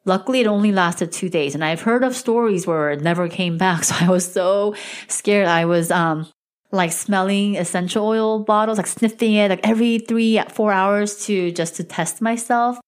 Luckily, 0.06 0.40
it 0.40 0.46
only 0.46 0.72
lasted 0.72 1.12
two 1.12 1.28
days 1.28 1.54
and 1.54 1.62
I've 1.62 1.82
heard 1.82 2.04
of 2.04 2.16
stories 2.16 2.66
where 2.66 2.90
it 2.92 3.02
never 3.02 3.28
came 3.28 3.58
back. 3.58 3.84
So 3.88 3.94
I 4.00 4.08
was 4.08 4.32
so 4.32 4.74
scared. 5.08 5.46
I 5.46 5.66
was, 5.66 5.90
um, 5.90 6.26
like 6.72 6.92
smelling 6.92 7.56
essential 7.56 8.06
oil 8.06 8.38
bottles, 8.40 8.78
like 8.78 8.86
sniffing 8.86 9.34
it 9.34 9.50
like 9.50 9.66
every 9.66 9.98
three, 9.98 10.40
four 10.50 10.72
hours 10.72 11.24
to 11.26 11.50
just 11.52 11.76
to 11.76 11.84
test 11.84 12.20
myself. 12.20 12.78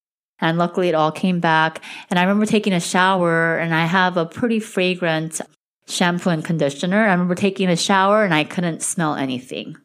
And 0.41 0.59
luckily 0.59 0.89
it 0.89 0.95
all 0.95 1.13
came 1.13 1.41
back. 1.41 1.81
And 2.11 2.19
I 2.19 2.23
remember 2.23 2.47
taking 2.47 2.73
a 2.73 2.81
shower 2.81 3.59
and 3.59 3.75
I 3.75 3.87
have 3.87 4.17
a 4.17 4.27
pretty 4.27 4.61
fragrant 4.61 5.41
shampoo 5.87 6.31
and 6.31 6.45
conditioner. 6.45 7.07
I 7.07 7.13
remember 7.13 7.35
taking 7.35 7.69
a 7.69 7.77
shower 7.77 8.25
and 8.25 8.35
I 8.35 8.45
couldn't 8.45 8.83
smell 8.83 9.15
anything. 9.15 9.77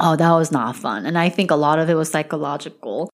Oh, 0.00 0.16
that 0.16 0.32
was 0.32 0.50
not 0.50 0.76
fun. 0.76 1.06
And 1.06 1.16
I 1.16 1.28
think 1.28 1.50
a 1.50 1.56
lot 1.56 1.78
of 1.78 1.88
it 1.88 1.94
was 1.94 2.10
psychological. 2.10 3.10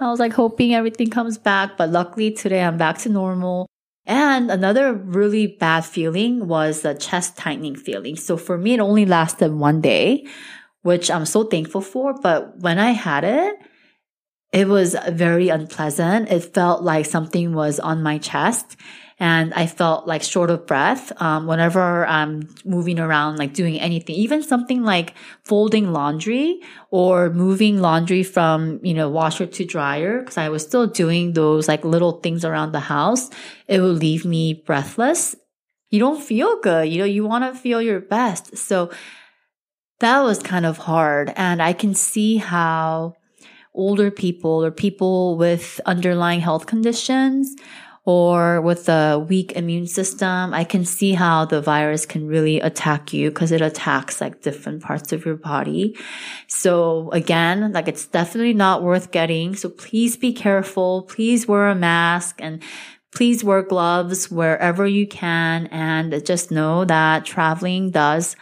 I 0.00 0.10
was 0.10 0.18
like 0.18 0.32
hoping 0.32 0.74
everything 0.74 1.10
comes 1.10 1.38
back, 1.38 1.76
but 1.76 1.90
luckily 1.90 2.32
today 2.32 2.62
I'm 2.62 2.78
back 2.78 2.98
to 2.98 3.08
normal. 3.08 3.68
And 4.04 4.50
another 4.50 4.92
really 4.92 5.46
bad 5.46 5.84
feeling 5.84 6.48
was 6.48 6.82
the 6.82 6.94
chest 6.94 7.36
tightening 7.36 7.76
feeling. 7.76 8.16
So 8.16 8.36
for 8.36 8.58
me, 8.58 8.74
it 8.74 8.80
only 8.80 9.06
lasted 9.06 9.52
one 9.52 9.80
day, 9.80 10.26
which 10.82 11.10
I'm 11.10 11.26
so 11.26 11.44
thankful 11.44 11.80
for. 11.80 12.14
But 12.20 12.58
when 12.58 12.78
I 12.78 12.90
had 12.90 13.24
it, 13.24 13.54
it 14.52 14.68
was 14.68 14.96
very 15.08 15.48
unpleasant. 15.48 16.30
It 16.30 16.52
felt 16.52 16.82
like 16.82 17.06
something 17.06 17.54
was 17.54 17.78
on 17.78 18.02
my 18.02 18.18
chest 18.18 18.76
and 19.22 19.54
I 19.54 19.66
felt 19.68 20.08
like 20.08 20.24
short 20.24 20.50
of 20.50 20.66
breath 20.66 21.12
um, 21.22 21.46
whenever 21.46 22.04
I'm 22.06 22.48
moving 22.64 22.98
around, 22.98 23.36
like 23.36 23.54
doing 23.54 23.78
anything, 23.78 24.16
even 24.16 24.42
something 24.42 24.82
like 24.82 25.14
folding 25.44 25.92
laundry 25.92 26.60
or 26.90 27.30
moving 27.30 27.80
laundry 27.80 28.24
from 28.24 28.80
you 28.82 28.92
know 28.92 29.08
washer 29.08 29.46
to 29.46 29.64
dryer 29.64 30.18
because 30.18 30.38
I 30.38 30.48
was 30.48 30.64
still 30.64 30.88
doing 30.88 31.34
those 31.34 31.68
like 31.68 31.84
little 31.84 32.18
things 32.18 32.44
around 32.44 32.72
the 32.72 32.80
house. 32.80 33.30
It 33.68 33.80
would 33.80 34.00
leave 34.00 34.24
me 34.24 34.54
breathless. 34.54 35.36
You 35.90 36.00
don't 36.00 36.20
feel 36.20 36.58
good. 36.60 36.88
You 36.88 36.98
know, 36.98 37.04
you 37.04 37.24
want 37.24 37.44
to 37.44 37.56
feel 37.56 37.80
your 37.80 38.00
best. 38.00 38.56
So 38.56 38.90
that 40.00 40.22
was 40.22 40.40
kind 40.42 40.66
of 40.66 40.78
hard, 40.78 41.32
and 41.36 41.62
I 41.62 41.74
can 41.74 41.94
see 41.94 42.38
how 42.38 43.14
older 43.74 44.10
people 44.10 44.64
or 44.64 44.70
people 44.70 45.36
with 45.38 45.80
underlying 45.86 46.40
health 46.40 46.66
conditions 46.66 47.54
or 48.04 48.60
with 48.60 48.88
a 48.88 49.24
weak 49.28 49.52
immune 49.52 49.86
system, 49.86 50.52
I 50.52 50.64
can 50.64 50.84
see 50.84 51.12
how 51.12 51.44
the 51.44 51.60
virus 51.60 52.04
can 52.04 52.26
really 52.26 52.60
attack 52.60 53.12
you 53.12 53.30
because 53.30 53.52
it 53.52 53.60
attacks 53.60 54.20
like 54.20 54.42
different 54.42 54.82
parts 54.82 55.12
of 55.12 55.24
your 55.24 55.36
body. 55.36 55.96
So 56.48 57.10
again, 57.12 57.72
like 57.72 57.86
it's 57.86 58.06
definitely 58.06 58.54
not 58.54 58.82
worth 58.82 59.12
getting. 59.12 59.54
So 59.54 59.68
please 59.68 60.16
be 60.16 60.32
careful. 60.32 61.02
Please 61.02 61.46
wear 61.46 61.68
a 61.68 61.76
mask 61.76 62.36
and 62.40 62.60
please 63.14 63.44
wear 63.44 63.62
gloves 63.62 64.30
wherever 64.30 64.84
you 64.84 65.06
can. 65.06 65.68
And 65.68 66.26
just 66.26 66.50
know 66.50 66.84
that 66.84 67.24
traveling 67.24 67.90
does 67.90 68.34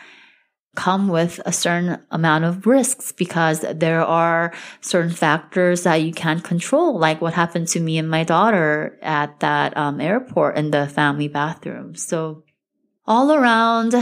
come 0.76 1.09
with 1.09 1.40
a 1.44 1.52
certain 1.52 1.98
amount 2.11 2.44
of 2.44 2.66
risks 2.66 3.12
because 3.12 3.61
there 3.61 4.02
are 4.04 4.52
certain 4.80 5.11
factors 5.11 5.83
that 5.83 5.96
you 5.96 6.12
can't 6.12 6.44
control, 6.44 6.98
like 6.98 7.20
what 7.20 7.35
happened 7.35 7.68
to 7.68 7.80
me 7.80 7.98
and 7.98 8.09
my 8.09 8.22
daughter 8.22 8.98
at 9.02 9.40
that 9.40 9.76
um, 9.76 10.00
airport 10.00 10.56
in 10.56 10.70
the 10.70 10.87
family 10.87 11.28
bathroom. 11.28 11.96
So 11.96 12.44
all 13.06 13.33
around, 13.33 13.94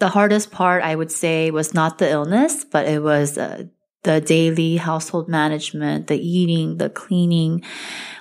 the 0.00 0.08
hardest 0.08 0.50
part 0.50 0.82
I 0.82 0.96
would 0.96 1.12
say 1.12 1.52
was 1.52 1.74
not 1.74 1.98
the 1.98 2.10
illness, 2.10 2.64
but 2.64 2.88
it 2.88 3.00
was 3.00 3.38
uh, 3.38 3.64
the 4.02 4.20
daily 4.20 4.76
household 4.76 5.28
management, 5.28 6.06
the 6.08 6.18
eating, 6.18 6.78
the 6.78 6.90
cleaning, 6.90 7.62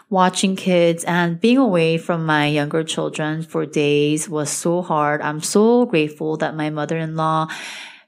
watching 0.10 0.56
kids 0.56 1.04
and 1.06 1.40
being 1.40 1.58
away 1.58 1.98
from 1.98 2.26
my 2.26 2.48
younger 2.48 2.84
children 2.84 3.42
for 3.42 3.66
days 3.66 4.30
was 4.30 4.50
so 4.50 4.82
hard. 4.82 5.22
I'm 5.22 5.42
so 5.42 5.86
grateful 5.86 6.38
that 6.38 6.56
my 6.56 6.70
mother-in-law, 6.70 7.48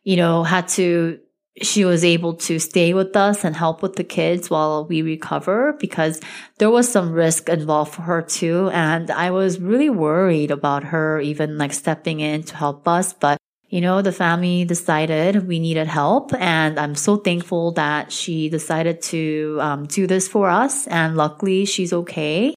you 0.04 0.18
know, 0.18 0.44
had 0.44 0.68
to 0.70 1.20
she 1.62 1.86
was 1.86 2.04
able 2.04 2.34
to 2.34 2.58
stay 2.58 2.96
with 2.96 3.16
us 3.16 3.44
and 3.44 3.56
help 3.56 3.84
with 3.84 3.96
the 3.96 4.04
kids 4.04 4.50
while 4.50 4.86
we 4.88 5.04
recover 5.04 5.74
because 5.80 6.20
there 6.58 6.72
was 6.72 6.92
some 6.92 7.12
risk 7.12 7.48
involved 7.48 7.94
for 7.94 8.02
her 8.02 8.24
too. 8.24 8.70
And 8.74 9.12
I 9.12 9.30
was 9.30 9.60
really 9.60 9.90
worried 9.90 10.50
about 10.50 10.86
her 10.86 11.20
even 11.20 11.60
like 11.60 11.74
stepping 11.74 12.22
in 12.22 12.42
to 12.44 12.56
help 12.56 12.88
us. 12.88 13.14
But 13.14 13.38
you 13.74 13.82
know, 13.82 14.04
the 14.04 14.12
family 14.12 14.66
decided 14.66 15.48
we 15.48 15.58
needed 15.58 15.88
help. 15.88 16.32
And 16.36 16.80
I'm 16.80 16.94
so 16.94 17.18
thankful 17.18 17.72
that 17.72 18.12
she 18.12 18.48
decided 18.48 19.02
to 19.14 19.58
um, 19.60 19.88
do 19.88 20.06
this 20.06 20.28
for 20.28 20.48
us. 20.48 20.86
And 20.86 21.18
luckily, 21.18 21.66
she's 21.66 21.92
okay. 21.92 22.54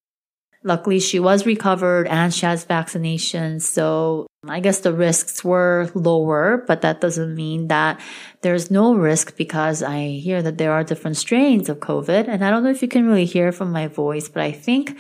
Luckily, 0.63 1.01
she 1.01 1.19
was 1.19 1.47
recovered 1.47 2.07
and 2.07 2.35
she 2.35 2.45
has 2.45 2.67
vaccinations. 2.67 3.63
So 3.63 4.27
I 4.47 4.61
guess 4.61 4.81
the 4.81 4.93
risks 4.93 5.43
were 5.43 5.91
lower, 5.95 6.63
but 6.67 6.83
that 6.83 7.01
doesn't 7.01 7.35
mean 7.35 7.69
that 7.69 7.99
there's 8.43 8.71
no 8.71 8.95
risk 8.95 9.39
because 9.39 9.83
I 9.83 10.21
hear 10.21 10.43
that 10.43 10.59
there 10.59 10.73
are 10.73 10.85
different 10.85 11.17
strains 11.17 11.71
of 11.71 11.81
COVID. 11.81 12.29
And 12.29 12.45
I 12.45 12.51
don't 12.51 12.63
know 12.63 12.69
if 12.69 12.83
you 12.83 12.89
can 12.89 13.07
really 13.07 13.25
hear 13.25 13.53
from 13.53 13.73
my 13.73 13.87
voice, 13.87 14.29
but 14.29 14.43
I 14.43 14.53
think 14.53 14.99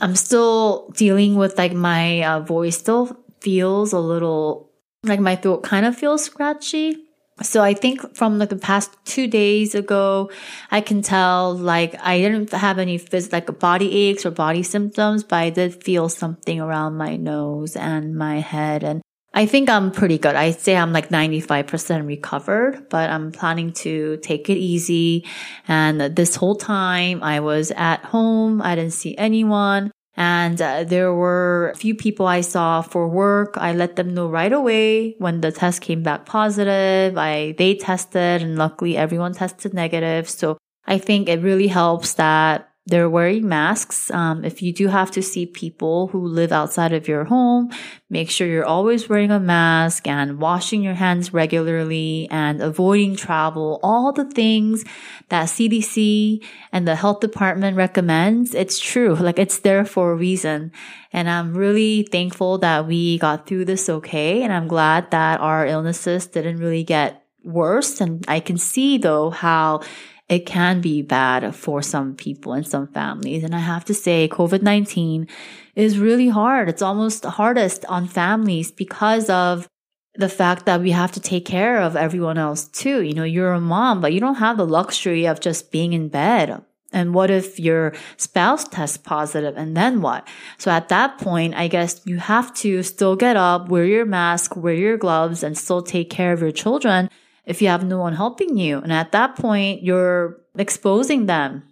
I'm 0.00 0.16
still 0.16 0.88
dealing 0.96 1.36
with 1.36 1.58
like 1.58 1.74
my 1.74 2.24
uh, 2.24 2.40
voice 2.40 2.78
still 2.78 3.18
feels 3.42 3.92
a 3.92 4.00
little 4.00 4.71
like 5.04 5.20
my 5.20 5.36
throat 5.36 5.62
kind 5.62 5.86
of 5.86 5.96
feels 5.96 6.24
scratchy. 6.24 6.96
So 7.42 7.62
I 7.62 7.74
think 7.74 8.14
from 8.14 8.38
like 8.38 8.50
the 8.50 8.56
past 8.56 8.94
two 9.04 9.26
days 9.26 9.74
ago, 9.74 10.30
I 10.70 10.80
can 10.80 11.02
tell 11.02 11.56
like 11.56 11.96
I 12.00 12.18
didn't 12.18 12.52
have 12.52 12.78
any 12.78 12.98
phys- 12.98 13.32
like 13.32 13.58
body 13.58 13.92
aches 14.08 14.24
or 14.26 14.30
body 14.30 14.62
symptoms, 14.62 15.24
but 15.24 15.36
I 15.36 15.50
did 15.50 15.82
feel 15.82 16.08
something 16.08 16.60
around 16.60 16.96
my 16.96 17.16
nose 17.16 17.74
and 17.74 18.14
my 18.14 18.38
head. 18.40 18.84
And 18.84 19.02
I 19.34 19.46
think 19.46 19.70
I'm 19.70 19.90
pretty 19.90 20.18
good. 20.18 20.36
I'd 20.36 20.60
say 20.60 20.76
I'm 20.76 20.92
like 20.92 21.08
95% 21.08 22.06
recovered, 22.06 22.88
but 22.90 23.08
I'm 23.08 23.32
planning 23.32 23.72
to 23.84 24.18
take 24.18 24.50
it 24.50 24.58
easy. 24.58 25.26
And 25.66 26.00
this 26.14 26.36
whole 26.36 26.56
time 26.56 27.22
I 27.22 27.40
was 27.40 27.72
at 27.72 28.04
home. 28.04 28.60
I 28.60 28.76
didn't 28.76 28.92
see 28.92 29.16
anyone. 29.16 29.90
And 30.22 30.62
uh, 30.62 30.84
there 30.84 31.12
were 31.12 31.72
a 31.74 31.76
few 31.76 31.96
people 31.96 32.28
I 32.28 32.42
saw 32.42 32.80
for 32.80 33.08
work. 33.08 33.54
I 33.56 33.72
let 33.72 33.96
them 33.96 34.14
know 34.14 34.28
right 34.28 34.52
away 34.52 35.16
when 35.18 35.40
the 35.40 35.50
test 35.50 35.82
came 35.82 36.04
back 36.04 36.26
positive. 36.26 37.18
I, 37.18 37.56
they 37.58 37.74
tested 37.74 38.40
and 38.40 38.56
luckily 38.56 38.96
everyone 38.96 39.34
tested 39.34 39.74
negative. 39.74 40.30
So 40.30 40.58
I 40.86 40.98
think 40.98 41.28
it 41.28 41.42
really 41.42 41.66
helps 41.66 42.14
that 42.14 42.71
they're 42.86 43.08
wearing 43.08 43.48
masks. 43.48 44.10
Um, 44.10 44.44
if 44.44 44.60
you 44.60 44.72
do 44.72 44.88
have 44.88 45.12
to 45.12 45.22
see 45.22 45.46
people 45.46 46.08
who 46.08 46.26
live 46.26 46.50
outside 46.50 46.92
of 46.92 47.06
your 47.06 47.24
home, 47.24 47.70
make 48.10 48.28
sure 48.28 48.48
you're 48.48 48.64
always 48.64 49.08
wearing 49.08 49.30
a 49.30 49.38
mask 49.38 50.08
and 50.08 50.40
washing 50.40 50.82
your 50.82 50.94
hands 50.94 51.32
regularly 51.32 52.26
and 52.30 52.60
avoiding 52.60 53.14
travel. 53.14 53.78
All 53.84 54.12
the 54.12 54.24
things 54.24 54.84
that 55.28 55.46
CDC 55.46 56.44
and 56.72 56.88
the 56.88 56.96
health 56.96 57.20
department 57.20 57.76
recommends. 57.76 58.52
It's 58.52 58.80
true. 58.80 59.14
Like 59.14 59.38
it's 59.38 59.60
there 59.60 59.84
for 59.84 60.10
a 60.10 60.16
reason. 60.16 60.72
And 61.12 61.30
I'm 61.30 61.54
really 61.54 62.08
thankful 62.10 62.58
that 62.58 62.88
we 62.88 63.18
got 63.18 63.46
through 63.46 63.66
this 63.66 63.88
okay. 63.88 64.42
And 64.42 64.52
I'm 64.52 64.66
glad 64.66 65.12
that 65.12 65.40
our 65.40 65.66
illnesses 65.66 66.26
didn't 66.26 66.56
really 66.56 66.82
get 66.82 67.22
worse. 67.44 68.00
And 68.00 68.24
I 68.26 68.40
can 68.40 68.58
see 68.58 68.98
though 68.98 69.30
how 69.30 69.82
it 70.28 70.46
can 70.46 70.80
be 70.80 71.02
bad 71.02 71.54
for 71.54 71.82
some 71.82 72.14
people 72.14 72.52
and 72.52 72.66
some 72.66 72.86
families. 72.88 73.44
And 73.44 73.54
I 73.54 73.58
have 73.58 73.84
to 73.86 73.94
say, 73.94 74.28
COVID-19 74.28 75.28
is 75.74 75.98
really 75.98 76.28
hard. 76.28 76.68
It's 76.68 76.82
almost 76.82 77.24
hardest 77.24 77.84
on 77.86 78.08
families 78.08 78.70
because 78.70 79.28
of 79.28 79.68
the 80.14 80.28
fact 80.28 80.66
that 80.66 80.80
we 80.80 80.90
have 80.90 81.12
to 81.12 81.20
take 81.20 81.44
care 81.44 81.80
of 81.80 81.96
everyone 81.96 82.38
else 82.38 82.68
too. 82.68 83.02
You 83.02 83.14
know, 83.14 83.24
you're 83.24 83.52
a 83.52 83.60
mom, 83.60 84.00
but 84.00 84.12
you 84.12 84.20
don't 84.20 84.36
have 84.36 84.56
the 84.56 84.66
luxury 84.66 85.26
of 85.26 85.40
just 85.40 85.72
being 85.72 85.92
in 85.92 86.08
bed. 86.08 86.62
And 86.94 87.14
what 87.14 87.30
if 87.30 87.58
your 87.58 87.94
spouse 88.18 88.64
tests 88.68 88.98
positive 88.98 89.56
and 89.56 89.74
then 89.74 90.02
what? 90.02 90.28
So 90.58 90.70
at 90.70 90.90
that 90.90 91.18
point, 91.18 91.54
I 91.54 91.68
guess 91.68 92.02
you 92.04 92.18
have 92.18 92.52
to 92.56 92.82
still 92.82 93.16
get 93.16 93.36
up, 93.36 93.70
wear 93.70 93.86
your 93.86 94.04
mask, 94.04 94.56
wear 94.56 94.74
your 94.74 94.98
gloves 94.98 95.42
and 95.42 95.56
still 95.56 95.82
take 95.82 96.10
care 96.10 96.34
of 96.34 96.42
your 96.42 96.52
children 96.52 97.08
if 97.44 97.62
you 97.62 97.68
have 97.68 97.84
no 97.84 97.98
one 97.98 98.14
helping 98.14 98.56
you. 98.56 98.78
And 98.78 98.92
at 98.92 99.12
that 99.12 99.36
point, 99.36 99.82
you're 99.82 100.38
exposing 100.56 101.26
them 101.26 101.64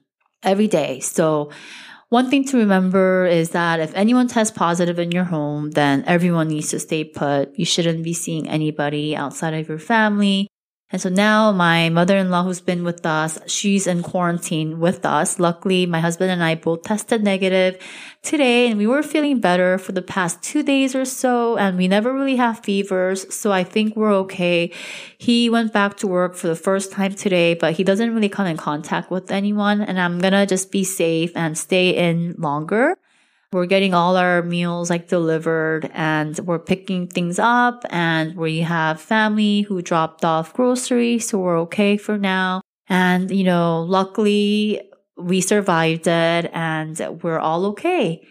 every 0.43 0.69
day. 0.69 1.01
So 1.01 1.51
one 2.09 2.29
thing 2.29 2.45
to 2.47 2.57
remember 2.57 3.27
is 3.27 3.51
that 3.51 3.79
if 3.79 3.95
anyone 3.95 4.27
tests 4.27 4.57
positive 4.57 4.99
in 4.99 5.13
your 5.13 5.25
home, 5.25 5.71
then 5.71 6.03
everyone 6.07 6.49
needs 6.49 6.71
to 6.71 6.81
stay 6.81 7.05
put. 7.05 7.57
You 7.57 7.65
shouldn't 7.65 8.03
be 8.03 8.15
seeing 8.15 8.49
anybody 8.49 9.15
outside 9.15 9.55
of 9.55 9.69
your 9.69 9.79
family. 9.79 10.49
And 10.93 11.01
so 11.01 11.09
now 11.09 11.53
my 11.53 11.89
mother-in-law 11.89 12.43
who's 12.43 12.61
been 12.61 12.83
with 12.83 13.07
us, 13.07 13.39
she's 13.47 13.87
in 13.87 14.03
quarantine 14.03 14.81
with 14.81 15.07
us. 15.07 15.39
Luckily, 15.39 15.87
my 15.87 16.01
husband 16.01 16.33
and 16.33 16.43
I 16.43 16.57
both 16.57 16.83
tested 16.83 17.23
negative 17.23 17.81
today 18.23 18.69
and 18.69 18.77
we 18.77 18.89
were 18.89 19.03
feeling 19.03 19.39
better 19.39 19.79
for 19.79 19.93
the 19.93 20.03
past 20.03 20.43
two 20.43 20.65
days 20.65 20.97
or 20.97 21.05
so. 21.05 21.57
And 21.57 21.79
we 21.79 21.87
never 21.87 22.13
really 22.13 22.37
have 22.37 22.65
fevers. 22.65 23.33
So 23.33 23.53
I 23.53 23.63
think 23.63 23.95
we're 23.95 24.15
okay. 24.15 24.73
He 25.17 25.49
went 25.49 25.73
back 25.73 25.97
to 25.99 26.09
work 26.09 26.35
for 26.35 26.49
the 26.49 26.57
first 26.57 26.91
time 26.91 27.15
today, 27.15 27.55
but 27.55 27.75
he 27.75 27.85
doesn't 27.85 28.13
really 28.13 28.29
come 28.29 28.47
in 28.47 28.57
contact 28.57 29.13
with 29.13 29.31
anyone. 29.31 29.81
And 29.83 30.01
I'm 30.01 30.19
going 30.19 30.33
to 30.33 30.45
just 30.45 30.73
be 30.73 30.83
safe 30.83 31.31
and 31.37 31.57
stay 31.57 31.91
in 31.91 32.35
longer. 32.37 32.97
We're 33.53 33.67
getting 33.67 33.95
all 33.95 34.17
our 34.17 34.43
meals 34.43 34.91
like 34.91 35.09
delivered 35.09 35.91
and 35.93 36.39
we're 36.39 36.61
picking 36.61 37.09
things 37.09 37.39
up 37.39 37.85
and 37.91 38.37
we 38.37 38.61
have 38.61 39.01
family 39.01 39.63
who 39.63 39.83
dropped 39.83 40.25
off 40.25 40.55
groceries. 40.55 41.29
So 41.29 41.39
we're 41.39 41.59
okay 41.63 41.97
for 41.97 42.17
now. 42.17 42.63
And, 42.89 43.31
you 43.31 43.43
know, 43.43 43.83
luckily 43.83 44.83
we 45.17 45.41
survived 45.41 46.07
it 46.07 46.51
and 46.53 47.21
we're 47.23 47.41
all 47.41 47.67
okay. 47.67 48.23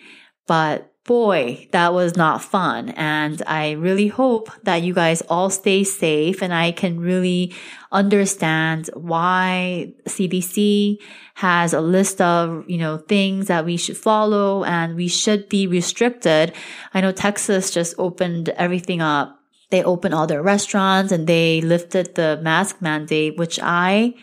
But 0.48 0.90
boy, 1.04 1.68
that 1.72 1.94
was 1.94 2.16
not 2.16 2.42
fun. 2.42 2.90
And 2.90 3.42
I 3.46 3.72
really 3.72 4.08
hope 4.08 4.50
that 4.64 4.84
you 4.84 4.94
guys 4.94 5.22
all 5.24 5.50
stay 5.50 5.84
safe 5.84 6.42
and 6.42 6.54
I 6.54 6.72
can 6.72 7.00
really 7.00 7.54
understand 7.92 8.90
why 8.94 9.94
CDC 10.06 10.98
has 11.36 11.74
a 11.74 11.82
list 11.82 12.22
of, 12.22 12.64
you 12.70 12.78
know, 12.78 12.98
things 12.98 13.48
that 13.48 13.66
we 13.66 13.78
should 13.78 13.98
follow 13.98 14.64
and 14.64 14.96
we 14.96 15.08
should 15.08 15.50
be 15.50 15.68
restricted. 15.68 16.54
I 16.94 17.02
know 17.02 17.12
Texas 17.12 17.72
just 17.72 17.96
opened 17.98 18.50
everything 18.50 19.02
up. 19.02 19.40
They 19.72 19.84
opened 19.84 20.14
all 20.14 20.28
their 20.28 20.42
restaurants 20.42 21.12
and 21.12 21.28
they 21.28 21.62
lifted 21.62 22.16
the 22.16 22.40
mask 22.42 22.82
mandate, 22.82 23.38
which 23.38 23.60
I 23.62 24.16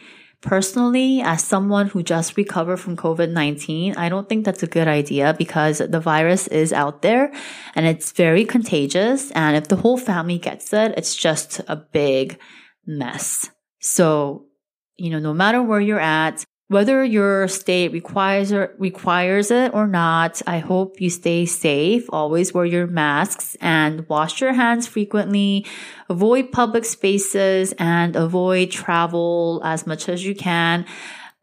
Personally, 0.43 1.23
as 1.23 1.43
someone 1.43 1.89
who 1.89 2.05
just 2.05 2.37
recovered 2.37 2.77
from 2.77 2.97
COVID-19, 2.97 3.97
I 3.97 4.09
don't 4.09 4.29
think 4.29 4.45
that's 4.45 4.63
a 4.63 4.69
good 4.69 4.87
idea 4.87 5.35
because 5.37 5.79
the 5.79 5.99
virus 5.99 6.47
is 6.47 6.73
out 6.73 7.03
there 7.03 7.33
and 7.75 7.85
it's 7.85 8.13
very 8.13 8.45
contagious. 8.45 9.33
And 9.33 9.57
if 9.57 9.67
the 9.67 9.77
whole 9.77 9.97
family 9.99 10.39
gets 10.39 10.73
it, 10.73 10.95
it's 10.97 11.17
just 11.17 11.61
a 11.67 11.75
big 11.75 12.39
mess. 12.87 13.51
So, 13.87 14.47
you 14.97 15.11
know, 15.11 15.21
no 15.21 15.33
matter 15.33 15.63
where 15.63 15.81
you're 15.81 16.01
at, 16.01 16.45
whether 16.69 17.05
your 17.05 17.47
state 17.47 17.93
requires 17.93 18.53
or 18.53 18.75
requires 18.79 19.53
it 19.53 19.73
or 19.73 19.87
not, 19.87 20.43
I 20.45 20.59
hope 20.59 21.01
you 21.01 21.09
stay 21.09 21.47
safe. 21.47 22.05
Always 22.11 22.53
wear 22.53 22.65
your 22.65 22.89
masks 22.89 23.57
and 23.61 24.09
wash 24.09 24.41
your 24.41 24.53
hands 24.53 24.89
frequently. 24.89 25.65
Avoid 26.09 26.51
public 26.51 26.85
spaces 26.85 27.73
and 27.79 28.17
avoid 28.17 28.73
travel 28.73 29.61
as 29.65 29.87
much 29.87 30.09
as 30.09 30.25
you 30.25 30.35
can. 30.35 30.85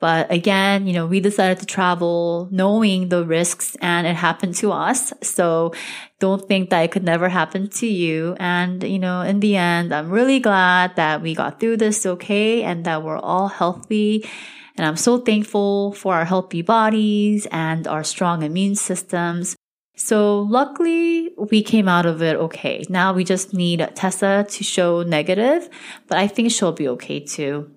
But 0.04 0.30
again, 0.30 0.86
you 0.86 0.92
know, 0.92 1.06
we 1.06 1.22
decided 1.22 1.60
to 1.60 1.66
travel 1.66 2.50
knowing 2.52 3.08
the 3.08 3.24
risks 3.24 3.78
and 3.80 4.06
it 4.06 4.18
happened 4.18 4.54
to 4.56 4.74
us. 4.74 5.13
So 5.22 5.72
don't 6.20 6.46
think 6.46 6.72
that 6.72 6.82
it 6.82 6.92
could 6.92 7.06
never 7.06 7.30
happen 7.30 7.70
to 7.80 7.88
you. 7.88 8.36
And, 8.38 8.84
you 8.84 9.00
know, 9.00 9.22
in 9.22 9.39
the 9.39 9.56
end, 9.56 9.94
I'm 9.94 10.10
really 10.10 10.42
glad 10.42 10.98
that 10.98 11.22
we 11.22 11.34
got 11.34 11.62
through 11.62 11.78
this 11.78 12.06
okay 12.06 12.63
and 12.63 12.84
that 12.84 13.02
we're 13.02 13.18
all 13.18 13.48
healthy 13.48 14.28
and 14.76 14.86
I'm 14.86 14.98
so 14.98 15.20
thankful 15.20 15.94
for 15.94 16.16
our 16.16 16.26
healthy 16.26 16.63
bodies 16.63 17.48
and 17.50 17.88
our 17.88 18.04
strong 18.04 18.44
immune 18.44 18.76
systems. 18.76 19.56
So 19.96 20.42
luckily 20.42 21.32
we 21.38 21.63
came 21.63 21.88
out 21.88 22.06
of 22.06 22.22
it 22.22 22.36
okay. 22.36 22.84
Now 22.89 23.13
we 23.13 23.24
just 23.24 23.54
need 23.54 23.88
Tessa 23.96 24.46
to 24.50 24.63
show 24.66 25.04
negative, 25.04 25.70
but 26.10 26.18
I 26.18 26.28
think 26.28 26.52
she'll 26.52 26.74
be 26.74 26.89
okay 26.89 27.22
too. 27.22 27.73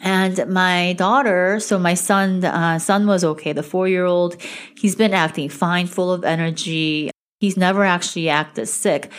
And 0.00 0.46
my 0.48 0.94
daughter, 0.94 1.60
so 1.60 1.78
my 1.78 1.94
son, 1.94 2.44
uh, 2.44 2.78
son 2.78 3.06
was 3.06 3.22
okay. 3.22 3.52
The 3.52 3.62
four 3.62 3.86
year 3.86 4.06
old, 4.06 4.36
he's 4.76 4.96
been 4.96 5.12
acting 5.12 5.48
fine, 5.50 5.86
full 5.86 6.10
of 6.12 6.24
energy. 6.24 7.10
He's 7.38 7.56
never 7.56 7.84
actually 7.84 8.28
acted 8.28 8.66
sick. 8.66 9.10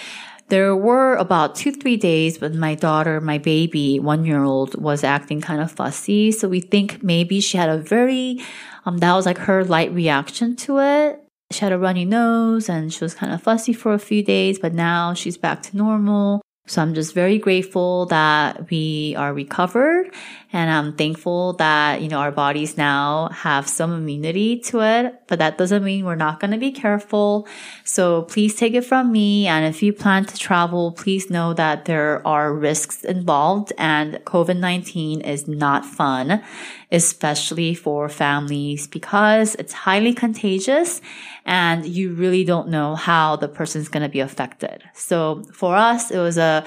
There 0.50 0.76
were 0.76 1.16
about 1.16 1.56
two, 1.56 1.72
three 1.72 1.96
days 1.96 2.42
when 2.42 2.60
my 2.60 2.76
daughter, 2.76 3.22
my 3.22 3.38
baby, 3.38 4.00
one 4.00 4.26
year 4.26 4.44
old, 4.44 4.76
was 4.76 5.04
acting 5.04 5.40
kind 5.40 5.62
of 5.62 5.72
fussy. 5.72 6.32
So 6.32 6.50
we 6.50 6.60
think 6.60 7.02
maybe 7.02 7.40
she 7.40 7.58
had 7.58 7.70
a 7.70 7.78
very, 7.78 8.42
um, 8.86 8.98
that 8.98 9.14
was 9.14 9.26
like 9.26 9.38
her 9.38 9.64
light 9.64 9.94
reaction 9.94 10.56
to 10.58 10.80
it. 10.80 11.24
She 11.52 11.62
had 11.62 11.72
a 11.72 11.80
runny 11.80 12.06
nose 12.06 12.70
and 12.70 12.92
she 12.92 13.04
was 13.04 13.14
kind 13.14 13.32
of 13.32 13.42
fussy 13.42 13.72
for 13.72 13.94
a 13.94 14.00
few 14.00 14.24
days, 14.24 14.60
but 14.60 14.74
now 14.74 15.14
she's 15.14 15.38
back 15.38 15.64
to 15.64 15.78
normal. 15.78 16.42
So 16.68 16.82
I'm 16.82 16.94
just 16.94 17.14
very 17.14 17.38
grateful 17.38 18.06
that 18.08 18.70
we 18.70 19.16
are 19.18 19.34
recovered 19.34 20.14
and 20.54 20.70
I'm 20.70 20.94
thankful 20.94 21.54
that, 21.54 22.02
you 22.02 22.10
know, 22.10 22.20
our 22.20 22.32
bodies 22.32 22.76
now 22.76 23.30
have 23.30 23.70
some 23.70 23.94
immunity 23.94 24.60
to 24.62 24.82
it, 24.82 25.22
but 25.28 25.40
that 25.40 25.58
doesn't 25.58 25.84
mean 25.84 26.04
we're 26.04 26.16
not 26.16 26.42
going 26.42 26.52
to 26.52 26.58
be 26.58 26.72
careful. 26.72 27.48
So 27.86 28.24
please 28.24 28.56
take 28.56 28.74
it 28.74 28.84
from 28.84 29.12
me. 29.12 29.48
And 29.48 29.66
if 29.66 29.82
you 29.82 29.94
plan 29.94 30.26
to 30.26 30.38
travel, 30.38 30.92
please 30.92 31.30
know 31.30 31.54
that 31.54 31.86
there 31.86 32.26
are 32.28 32.54
risks 32.54 33.06
involved 33.06 33.72
and 33.78 34.16
COVID-19 34.26 35.26
is 35.26 35.48
not 35.48 35.86
fun, 35.86 36.44
especially 36.92 37.74
for 37.74 38.10
families 38.10 38.88
because 38.88 39.56
it's 39.56 39.74
highly 39.74 40.14
contagious 40.14 41.00
and 41.46 41.86
you 41.86 42.14
really 42.14 42.44
don't 42.44 42.68
know 42.68 42.96
how 42.96 43.38
the 43.38 43.48
person's 43.48 43.88
going 43.88 44.04
to 44.04 44.10
be 44.10 44.20
affected. 44.20 44.84
So 44.94 45.44
for 45.54 45.78
us, 45.78 46.12
it 46.12 46.20
was 46.20 46.38
a 46.38 46.66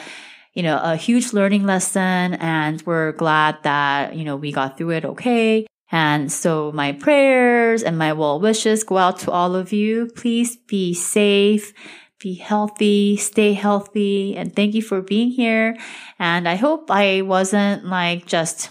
you 0.55 0.63
know, 0.63 0.79
a 0.83 0.97
huge 0.97 1.33
learning 1.33 1.67
lesson 1.67 2.35
and 2.35 2.81
we're 2.83 3.13
glad 3.13 3.63
that, 3.65 4.15
you 4.15 4.25
know, 4.25 4.37
we 4.37 4.53
got 4.53 4.79
through 4.79 4.91
it 4.91 5.05
okay. 5.05 5.67
And 5.91 6.33
so 6.33 6.73
my 6.73 6.93
prayers 6.93 7.83
and 7.83 7.99
my 7.99 8.13
well 8.13 8.41
wishes 8.41 8.85
go 8.85 8.97
out 8.97 9.19
to 9.21 9.31
all 9.31 9.55
of 9.55 9.73
you. 9.73 10.09
Please 10.17 10.57
be 10.57 10.95
safe, 10.95 11.73
be 12.19 12.35
healthy, 12.35 13.17
stay 13.17 13.53
healthy, 13.53 14.37
and 14.37 14.55
thank 14.55 14.75
you 14.75 14.83
for 14.83 15.03
being 15.03 15.31
here. 15.31 15.77
And 16.19 16.49
I 16.49 16.55
hope 16.55 16.91
I 16.91 17.23
wasn't 17.23 17.85
like 17.85 18.27
just 18.27 18.71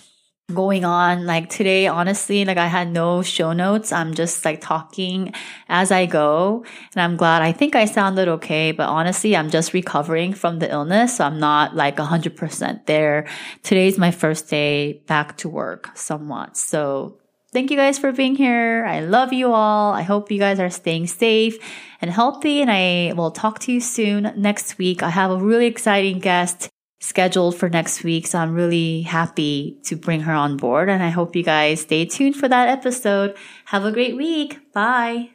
going 0.51 0.84
on. 0.84 1.25
Like 1.25 1.49
today, 1.49 1.88
honestly, 1.88 2.43
like 2.45 2.58
I 2.58 2.67
had 2.67 2.91
no 2.91 3.21
show 3.21 3.53
notes. 3.53 3.91
I'm 3.91 4.13
just 4.13 4.43
like 4.43 4.62
talking 4.62 5.34
as 5.69 5.91
I 5.91 6.06
go. 6.06 6.65
And 6.93 7.01
I'm 7.01 7.17
glad 7.17 7.41
I 7.41 7.51
think 7.51 7.75
I 7.75 7.86
sounded 7.86 8.27
okay, 8.27 8.71
but 8.71 8.89
honestly, 8.89 9.36
I'm 9.36 9.49
just 9.49 9.73
recovering 9.73 10.34
from 10.34 10.60
the 10.60 10.69
illness. 10.69 11.17
So 11.17 11.25
I'm 11.25 11.39
not 11.39 11.75
like 11.75 11.97
100% 11.97 12.86
there. 12.86 13.27
Today's 13.63 13.97
my 13.97 14.12
first 14.12 14.49
day 14.49 15.03
back 15.08 15.38
to 15.38 15.49
work 15.49 15.95
somewhat. 15.95 16.58
So 16.58 17.19
thank 17.53 17.71
you 17.71 17.77
guys 17.77 17.97
for 17.97 18.12
being 18.12 18.36
here. 18.36 18.86
I 18.86 18.99
love 18.99 19.32
you 19.32 19.53
all. 19.53 19.93
I 19.93 20.01
hope 20.01 20.32
you 20.32 20.39
guys 20.39 20.60
are 20.60 20.69
staying 20.69 21.08
safe 21.08 21.58
and 22.01 22.12
healthy. 22.12 22.62
And 22.62 22.69
I 22.69 23.13
will 23.15 23.32
talk 23.32 23.60
to 23.60 23.71
you 23.71 23.79
soon 23.79 24.34
next 24.36 24.77
week. 24.77 25.01
I 25.03 25.10
have 25.10 25.32
a 25.32 25.38
really 25.38 25.67
exciting 25.67 26.19
guest 26.19 26.69
scheduled 27.03 27.53
for 27.57 27.67
next 27.67 28.03
week. 28.05 28.25
So 28.25 28.39
I'm 28.39 28.53
really 28.53 29.01
happy 29.01 29.77
to 29.83 29.97
bring 29.97 30.21
her 30.21 30.31
on 30.31 30.55
board. 30.55 30.87
And 30.89 31.03
I 31.03 31.09
hope 31.09 31.35
you 31.35 31.43
guys 31.43 31.81
stay 31.81 32.05
tuned 32.05 32.37
for 32.37 32.47
that 32.47 32.69
episode. 32.69 33.35
Have 33.65 33.83
a 33.83 33.91
great 33.91 34.15
week. 34.15 34.71
Bye. 34.71 35.31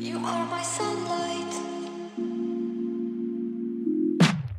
You 0.00 0.18
are 0.18 0.46
my 0.46 0.62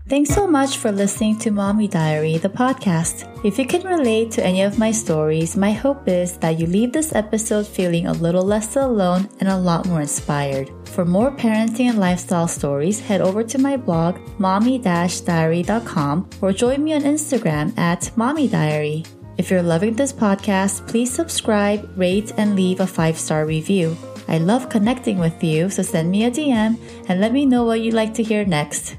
Thanks 0.10 0.34
so 0.34 0.48
much 0.48 0.78
for 0.78 0.92
listening 0.92 1.38
to 1.38 1.52
Mommy 1.52 1.88
Diary, 1.88 2.40
the 2.40 2.50
podcast. 2.50 3.30
If 3.46 3.60
you 3.60 3.68
can 3.68 3.84
relate 3.86 4.32
to 4.32 4.44
any 4.44 4.64
of 4.64 4.80
my 4.80 4.90
stories, 4.90 5.56
my 5.56 5.72
hope 5.72 6.08
is 6.08 6.36
that 6.40 6.60
you 6.60 6.66
leave 6.66 6.92
this 6.92 7.14
episode 7.14 7.68
feeling 7.68 8.08
a 8.08 8.14
little 8.14 8.42
less 8.42 8.76
alone 8.76 9.30
and 9.40 9.48
a 9.48 9.56
lot 9.56 9.86
more 9.86 10.02
inspired. 10.02 10.72
For 10.88 11.06
more 11.06 11.30
parenting 11.30 11.90
and 11.90 12.00
lifestyle 12.00 12.48
stories, 12.48 13.00
head 13.00 13.22
over 13.22 13.44
to 13.44 13.60
my 13.60 13.78
blog, 13.78 14.18
mommy-diary.com 14.40 16.30
or 16.42 16.54
join 16.54 16.84
me 16.84 16.94
on 16.94 17.02
Instagram 17.02 17.78
at 17.78 18.10
Mommy 18.18 18.48
Diary. 18.48 19.06
If 19.38 19.52
you're 19.52 19.62
loving 19.62 19.94
this 19.94 20.12
podcast, 20.12 20.88
please 20.88 21.14
subscribe, 21.14 21.88
rate, 21.96 22.34
and 22.36 22.56
leave 22.56 22.80
a 22.80 22.88
five 22.88 23.20
star 23.20 23.46
review. 23.46 23.96
I 24.28 24.40
love 24.40 24.70
connecting 24.70 25.20
with 25.20 25.44
you, 25.44 25.70
so 25.70 25.84
send 25.84 26.10
me 26.10 26.26
a 26.26 26.32
DM 26.32 26.80
and 27.08 27.22
let 27.22 27.32
me 27.32 27.46
know 27.46 27.64
what 27.64 27.82
you'd 27.82 27.94
like 27.94 28.16
to 28.16 28.24
hear 28.24 28.44
next. 28.44 28.99